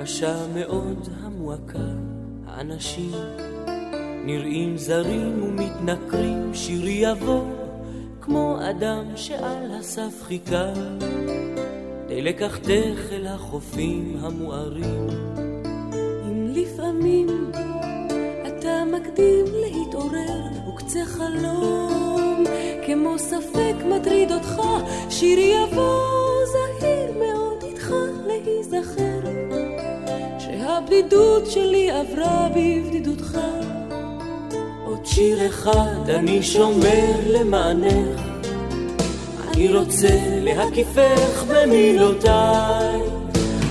קשה 0.03 0.47
מאוד 0.55 1.09
המועקה, 1.22 1.78
האנשים 2.47 3.12
נראים 4.28 4.78
זרים 4.78 5.43
ומתנכרים, 5.43 6.51
שירי 6.53 6.91
יבוא 6.91 7.43
כמו 8.21 8.57
אדם 8.69 9.05
שעל 9.15 9.71
הסף 9.80 10.23
חיכה, 10.23 10.73
די 12.07 12.21
לקחתך 12.21 13.11
אל 13.11 13.28
החופים 13.28 14.17
המוארים. 14.21 15.07
אם 16.25 16.47
לפעמים 16.47 17.51
אתה 18.47 18.84
מקדים 18.86 19.45
להתעורר, 19.53 20.41
וקצה 20.69 21.05
חלום 21.05 22.43
כמו 22.86 23.19
ספק 23.19 23.75
מטריד 23.86 24.32
אותך, 24.32 24.61
שירי 25.09 25.53
יבוא 25.63 26.01
זהיר 26.45 27.11
מאוד 27.19 27.63
איתך 27.63 27.93
להיזכר, 28.28 29.30
שהבדידות 30.39 31.51
שלי 31.51 31.91
עברה 31.91 32.49
בבדידותך. 32.55 33.38
שיר 35.08 35.47
אחד 35.47 36.10
אני 36.10 36.43
שומר 36.43 37.12
למענך, 37.28 38.22
אני 39.47 39.74
רוצה 39.74 40.20
להקיפך 40.41 41.43
במילותיי, 41.47 43.01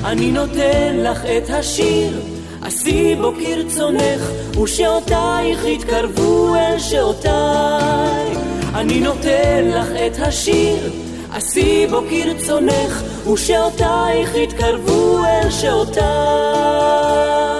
אני 0.04 0.32
נותן 0.32 0.96
לך 0.96 1.24
את 1.24 1.50
השיר, 1.50 2.20
עשי 2.62 3.14
בו 3.14 3.32
כרצונך, 3.32 4.30
ושעותייך 4.62 5.64
יתקרבו 5.64 6.54
אל 6.54 6.78
שעותיי. 6.78 8.36
אני 8.74 9.00
נותן 9.00 9.70
לך 9.70 9.88
את 10.06 10.18
השיר, 10.18 10.90
עשי 11.32 11.86
בו 11.90 12.00
כרצונך, 12.10 13.02
ושעותייך 13.32 14.34
יתקרבו 14.34 15.24
אל 15.24 15.50
שעותיי. 15.50 17.55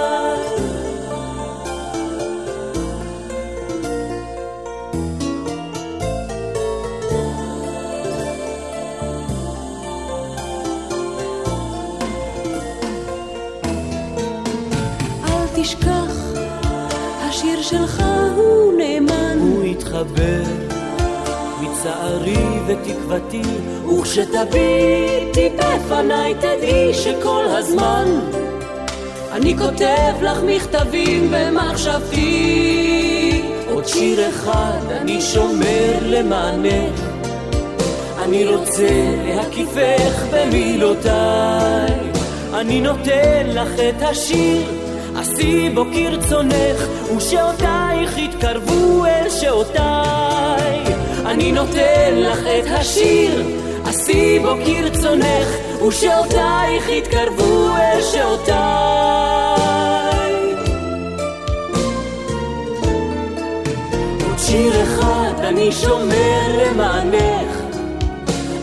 יתחבר 19.96 20.42
מצערי 21.60 22.60
ותקוותי, 22.66 23.42
וכשתביטי 23.88 25.48
בפניי 25.56 26.34
תדעי 26.34 26.94
שכל 26.94 27.44
הזמן 27.48 28.04
אני 29.32 29.58
כותב 29.58 30.22
לך 30.22 30.38
מכתבים 30.46 31.30
במחשבתי. 31.30 32.22
עוד 33.70 33.86
שיר 33.86 34.28
אחד 34.28 34.80
אני 34.90 35.20
שומר 35.20 35.98
למענך, 36.02 37.00
אני 38.22 38.46
רוצה 38.46 38.88
להקיפך 39.26 40.24
במילותיי. 40.32 41.92
אני 42.54 42.80
נותן 42.80 43.46
לך 43.46 43.80
את 43.80 44.02
השיר 44.02 44.75
עשי 45.18 45.70
בו 45.74 45.84
כרצונך, 45.92 46.86
ושעותייך 47.16 48.18
יתקרבו 48.18 49.06
אל 49.06 49.30
שעותיי. 49.30 50.84
אני 51.26 51.52
נותן 51.52 52.14
לך 52.14 52.38
את 52.38 52.64
השיר, 52.68 53.42
עשי 53.84 54.38
בו 54.38 54.54
כרצונך, 54.66 55.48
ושעותייך 55.88 56.88
יתקרבו 56.88 57.68
אל 57.76 58.02
שעותיי. 58.02 58.56
עוד 64.28 64.38
שיר 64.38 64.82
אחד 64.82 65.32
אני 65.40 65.72
שומר 65.72 66.40
למענך, 66.58 67.56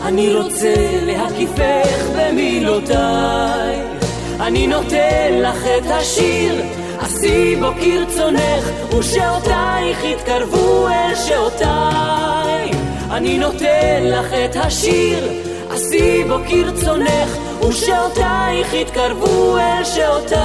אני 0.02 0.34
רוצה 0.34 0.74
להקיפך 1.06 2.04
במילותיי. 2.16 3.73
אני 4.46 4.66
נותן 4.66 5.32
לך 5.42 5.64
את 5.78 5.90
השיר, 5.90 6.62
עשי 6.98 7.56
בו 7.56 7.70
כרצונך, 7.80 8.94
ושעותייך 8.98 10.04
יתקרבו 10.04 10.88
אל 10.88 11.14
שעותיי. 11.14 12.70
אני 13.10 13.38
נותן 13.38 14.02
לך 14.02 14.26
את 14.32 14.56
השיר, 14.56 15.28
עשי 15.70 16.24
בו 16.28 16.36
כרצונך, 16.48 17.36
ושעותייך 17.68 18.74
יתקרבו 18.74 19.58
אל 19.58 19.84
שעותיי. 19.84 20.38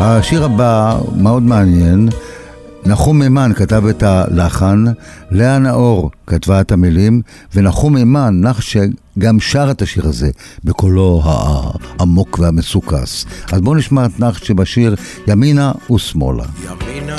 השיר 0.00 0.44
הבא 0.44 0.98
מאוד 1.16 1.42
מעניין. 1.42 2.08
נחום 2.88 3.18
מימן 3.18 3.52
כתב 3.54 3.86
את 3.86 4.02
הלחן, 4.02 4.84
לאה 5.30 5.58
נאור 5.58 6.10
כתבה 6.26 6.60
את 6.60 6.72
המילים, 6.72 7.22
ונחום 7.54 7.94
מימן, 7.94 8.40
נח 8.40 8.60
שגם 8.60 9.40
שר 9.40 9.70
את 9.70 9.82
השיר 9.82 10.06
הזה 10.06 10.30
בקולו 10.64 11.22
העמוק 11.24 12.38
והמסוכס. 12.38 13.26
אז 13.52 13.60
בואו 13.60 13.74
נשמע 13.74 14.06
את 14.06 14.20
נח 14.20 14.44
שבשיר 14.44 14.94
ימינה 15.26 15.72
ושמאלה. 15.92 16.44
ימינה, 16.64 17.16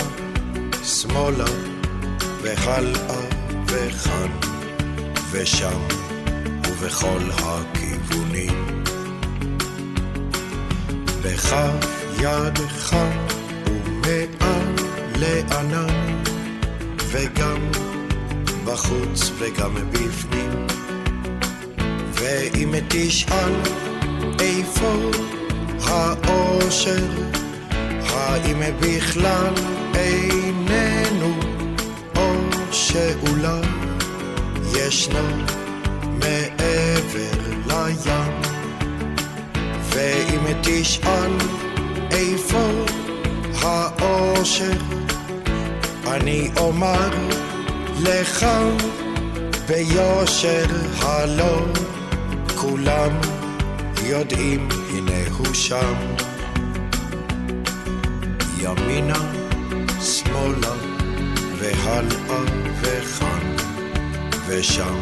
שמאלה, 0.83 1.45
והלאה 2.43 3.19
וכאן, 3.65 4.29
ושם, 5.31 5.79
ובכל 6.67 7.19
הכיוונים. 7.33 8.83
בכף 11.23 11.87
ידך 12.19 12.95
ומעל 13.67 14.68
לענן, 15.19 16.21
וגם 16.97 17.71
בחוץ 18.65 19.31
וגם 19.37 19.75
בפנים. 19.91 20.67
ואם 22.11 22.73
תשאל 22.87 23.53
איפה 24.39 24.93
האושר, 25.83 27.05
האם 28.09 28.61
בכלל 28.79 29.53
איננו, 29.95 31.33
או 32.15 32.33
שאולי 32.71 33.61
ישנו 34.75 35.27
מעבר 36.03 37.39
לים. 37.67 38.33
ואם 39.83 40.53
תשאל 40.61 41.31
איפה 42.11 42.71
האושר, 43.61 44.98
אני 46.09 46.49
אומר 46.57 47.09
לך 48.01 48.45
ביושר 49.67 50.65
הלא 51.01 51.65
כולם 52.55 53.11
יודעים 54.03 54.67
הנה 54.89 55.27
הוא 55.37 55.53
שם. 55.53 55.95
ימינה 58.57 59.31
שמאלה 60.01 60.73
והלאה 61.57 62.41
וכאן 62.81 63.55
ושם 64.47 64.95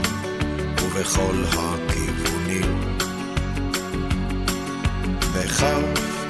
ובכל 0.82 1.44
הכיוונים. 1.54 2.82
בכף 5.34 5.82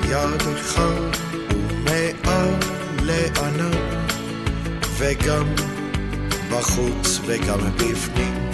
ידך 0.10 0.82
ומעל 1.86 2.54
לענן 3.02 3.77
וגם 4.98 5.56
בחוץ 6.52 7.20
וגם 7.26 7.60
בפנים 7.76 8.50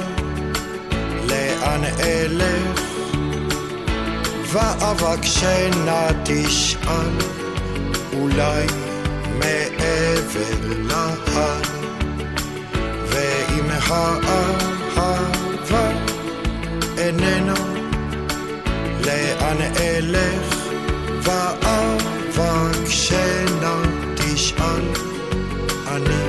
לאן 1.29 1.83
אלך 1.99 2.81
ואבקשנה 4.51 6.07
תשאל 6.23 7.17
אולי 8.13 8.65
מעבר 9.39 10.59
להר. 10.87 11.61
ואם 13.07 13.69
האהבה 13.69 15.23
איננה 16.97 17.82
לאן 19.05 19.57
אלך? 19.79 20.63
ואבקשנה 22.35 23.81
תשאל 24.15 24.85
אני 25.87 26.23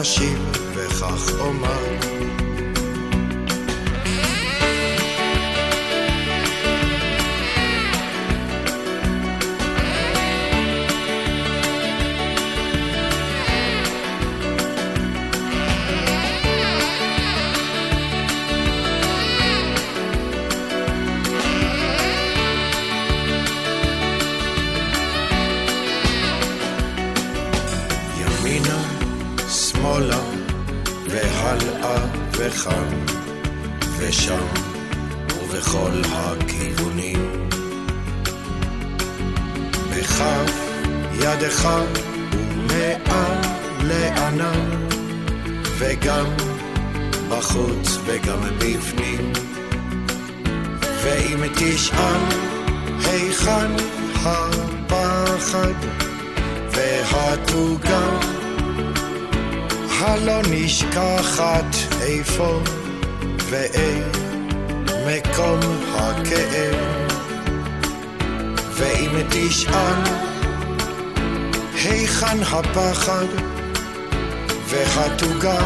אשיב 0.00 0.38
וכך 0.74 1.40
אומר 1.40 2.25
הלא 60.06 60.40
נשכחת 60.50 61.76
איפה 62.00 62.60
ואי 63.50 64.00
מקום 65.06 65.60
הכאב. 65.94 66.76
ואם 68.70 69.10
תשאל 69.30 70.02
היכן 71.74 72.42
הפחד 72.42 73.26
והתוגה? 74.68 75.60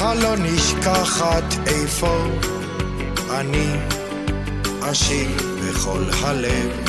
הלא 0.00 0.36
נשכחת 0.36 1.54
איפה 1.66 2.24
אני 3.30 3.72
אשיב 4.82 5.42
בכל 5.62 6.04
הלב 6.22 6.87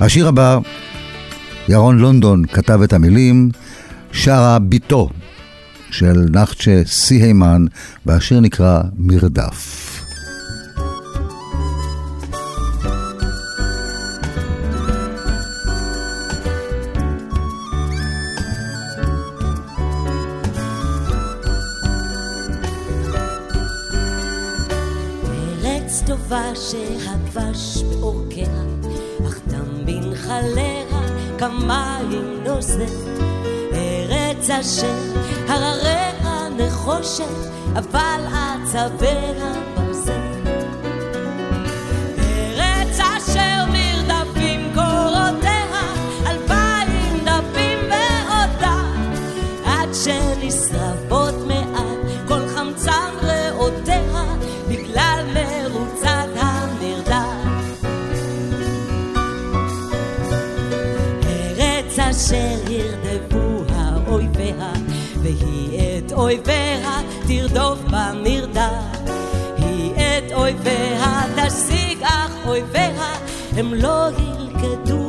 השיר 0.00 0.28
הבא, 0.28 0.58
ירון 1.68 1.98
לונדון 1.98 2.46
כתב 2.46 2.80
את 2.82 2.92
המילים, 2.92 3.50
שרה 4.12 4.58
ביתו 4.58 5.08
של 5.90 6.26
נחצ'ה 6.32 6.82
סי-הימן, 6.86 7.64
והשיר 8.06 8.40
נקרא 8.40 8.80
מרדף. 8.98 9.85
אשר 62.16 62.72
ירדפו 62.72 63.64
האויביה, 63.74 64.72
והיא 65.22 65.80
את 65.98 66.12
אויביה 66.12 67.00
תרדוף 67.28 67.78
במרדף. 67.78 69.10
היא 69.56 69.92
את 69.94 70.32
אויביה 70.32 71.22
תשיג, 71.36 72.02
אך 72.02 72.32
אויביה 72.46 73.14
הם 73.56 73.74
לא 73.74 74.08
ילכדוה 74.08 75.05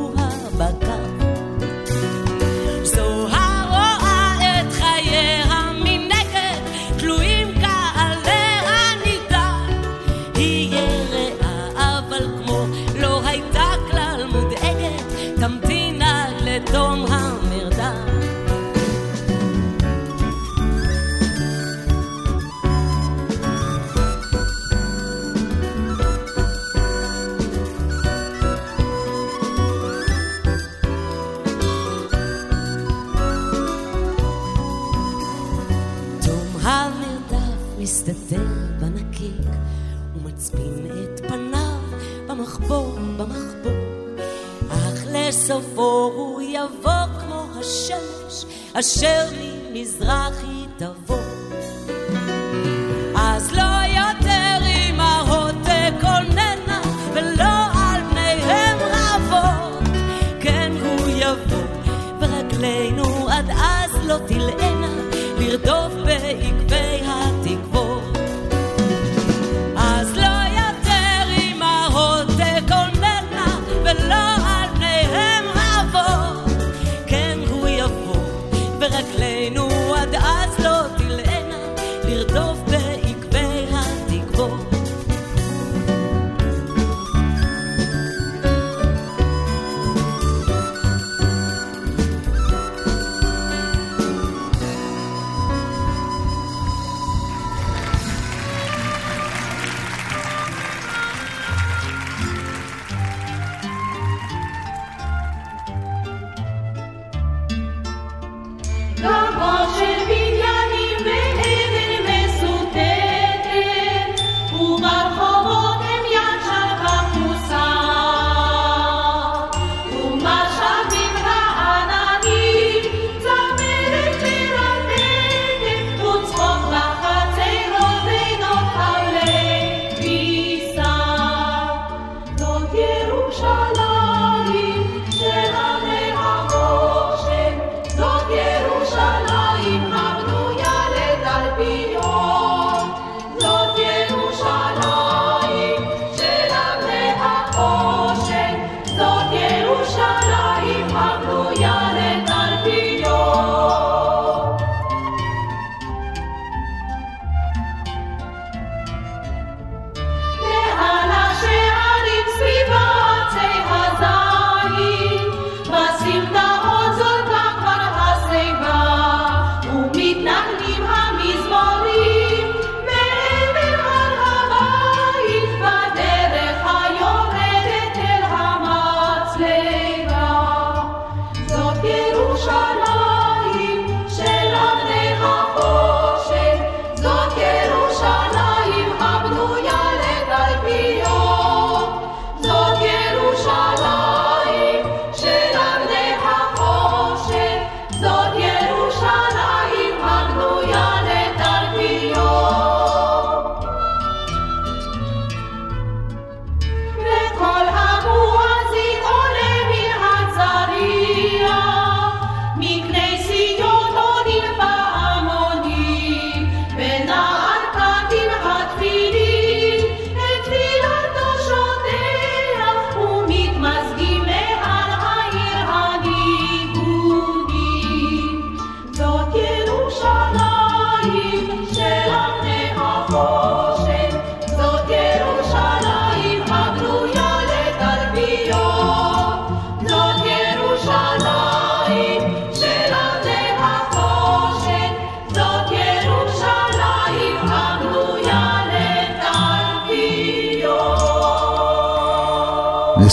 אך 45.48 45.54
לסופו 45.54 46.12
הוא 46.14 46.40
יבוא 46.40 47.20
כמו 47.20 47.44
השמש 47.60 48.44
אשר 48.74 49.26
ממזרח 49.40 50.40
היא 50.42 50.57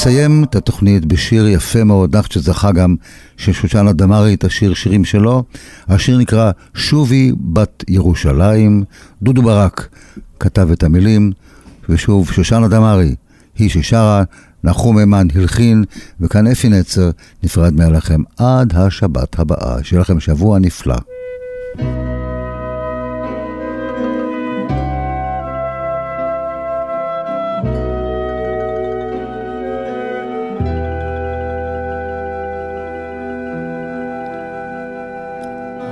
נסיים 0.06 0.44
את 0.44 0.56
התוכנית 0.56 1.06
בשיר 1.06 1.48
יפה 1.48 1.84
מאוד, 1.84 2.16
נחת 2.16 2.32
שזכה 2.32 2.72
גם 2.72 2.96
של 3.38 3.54
שושנה 3.54 3.94
דמארי 3.94 4.34
את 4.34 4.44
השיר 4.44 4.74
שירים 4.74 5.06
שלו. 5.06 5.44
השיר 5.88 6.18
נקרא 6.18 6.52
שובי 6.74 7.32
בת 7.40 7.84
ירושלים. 7.88 8.84
דודו 9.22 9.42
ברק 9.42 9.88
כתב 10.40 10.72
את 10.72 10.84
המילים, 10.84 11.32
ושוב 11.90 12.32
שושנה 12.32 12.68
דמארי 12.68 13.16
היא 13.58 13.70
ששרה, 13.70 14.24
נחום 14.64 14.98
המן 14.98 15.28
הלחין, 15.36 15.84
וכאן 16.20 16.48
אפי 16.48 16.70
נצר 16.70 17.10
נפרד 17.44 17.74
מעליכם 17.74 18.22
עד 18.38 18.74
השבת 18.76 19.40
הבאה. 19.40 19.84
שיהיה 19.84 20.02
לכם 20.02 20.20
שבוע 20.20 20.60
נפלא. 20.60 21.15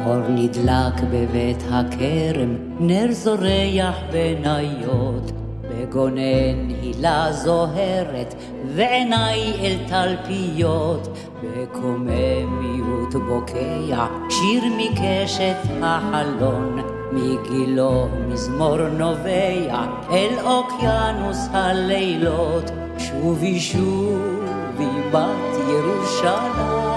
אור 0.05 0.27
נדלק 0.29 1.01
בבית 1.11 1.63
הכרם, 1.71 2.55
נר 2.79 3.11
זורח 3.11 3.95
בניות, 4.11 5.31
בגונן 5.69 6.69
הילה 6.81 7.31
זוהרת, 7.31 8.35
ועיניי 8.75 9.53
אל 9.61 9.77
תלפיות, 9.87 11.17
בקוממיות 11.43 13.15
בוקע, 13.27 14.05
שיר 14.29 14.63
מקשת 14.77 15.57
החלון, 15.81 16.79
מגילו 17.11 18.07
מזמור 18.27 18.77
נובע, 18.77 19.85
אל 20.11 20.33
אוקיינוס 20.43 21.47
הלילות, 21.51 22.71
שובי 22.97 23.59
שובי 23.59 25.09
בת 25.11 25.69
ירושלים, 25.69 26.93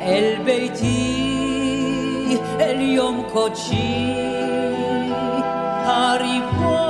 אל 0.00 0.34
ביתי, 0.44 1.21
אל 2.62 2.80
יום 2.80 3.22
קודשי, 3.32 4.14
הריבון 5.84 6.82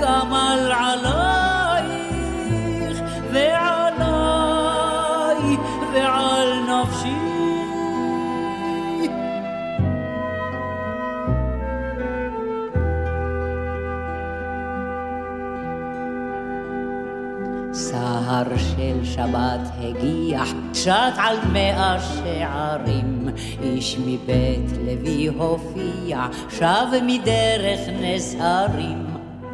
גמל 0.00 0.72
עלייך 0.72 2.22
ועליי 3.32 4.36
ועל 5.92 6.48
נפשי. 6.68 7.08
סהר 17.72 18.56
של 18.56 19.04
שבת 19.04 19.60
הגיח, 19.80 20.48
שט 20.74 20.90
על 21.16 21.36
מאה 21.52 21.96
שערים, 22.00 23.11
איש 23.62 23.98
מבית 23.98 24.70
לוי 24.86 25.26
הופיע, 25.26 26.26
שב 26.48 26.86
מדרך 27.06 27.80
נס 28.00 28.36
הרים. 28.40 29.06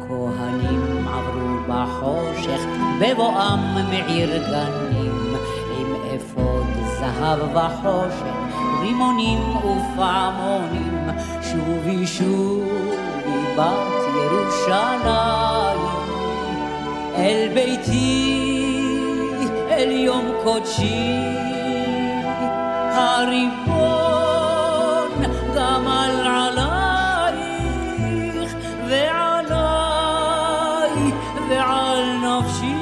כהנים 0.07 1.07
עברו 1.07 1.59
בחושך, 1.67 2.61
בבואם 3.01 3.59
מעיר 3.89 4.37
גנים, 4.37 5.35
עם 5.79 5.95
אפוד 6.15 6.67
זהב 6.99 7.39
וחושך, 7.55 8.23
רימונים 8.81 9.55
ופעמונים, 9.55 11.09
שובי 11.41 12.07
שובי 12.07 13.55
בת 13.57 13.99
ירושלים. 14.15 15.79
אל 17.15 17.49
ביתי, 17.53 18.49
אל 19.71 19.91
יום 19.91 20.25
קודשי, 20.43 21.48
הריבון 22.99 23.89
גמל 25.55 26.15
עלייך 26.25 27.69
ועליי 28.89 30.39
ועל 31.49 32.01
נפשי. 32.23 32.75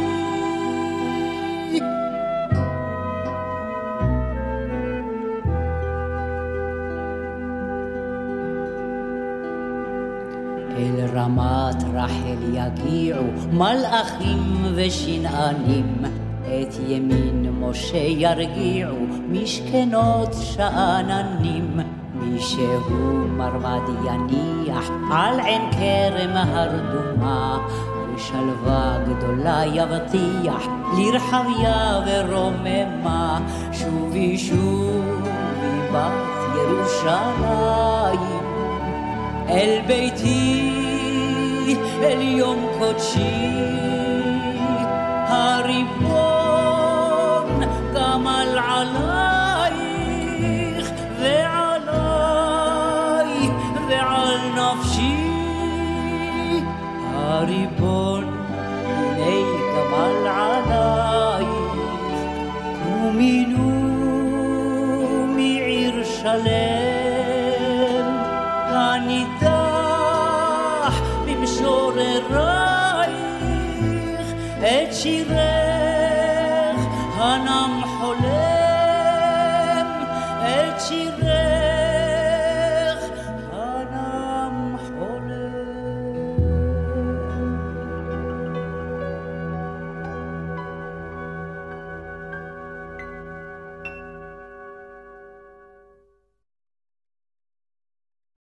אל 10.78 10.98
רמת 11.14 11.84
רחל 11.94 12.42
יגיעו 12.54 13.26
מלאכים 13.54 14.66
ושנענים, 14.76 15.90
את 16.46 16.74
ימין 16.88 17.37
משה 17.70 17.98
ירגיעו 17.98 18.98
משכנות 19.30 20.34
שאננים. 20.42 21.80
מי 22.14 22.40
שהוא 22.40 23.30
מרמד 23.30 23.82
יניח 24.06 24.90
על 25.12 25.40
עין 25.40 25.62
כרם 25.72 26.32
הרדומה, 26.34 27.68
ושלווה 28.16 28.98
גדולה 29.08 29.64
יבטיח 29.74 30.68
לרחביה 30.98 32.02
ורוממה. 32.06 33.40
שובי 33.72 34.38
שובי 34.38 35.30
בת 35.94 36.56
ירושלים 36.56 38.20
אל 39.50 39.80
ביתי, 39.88 40.72
אל 42.02 42.22
יום 42.22 42.66
קודשי, 42.80 43.54
הריבון 45.28 46.17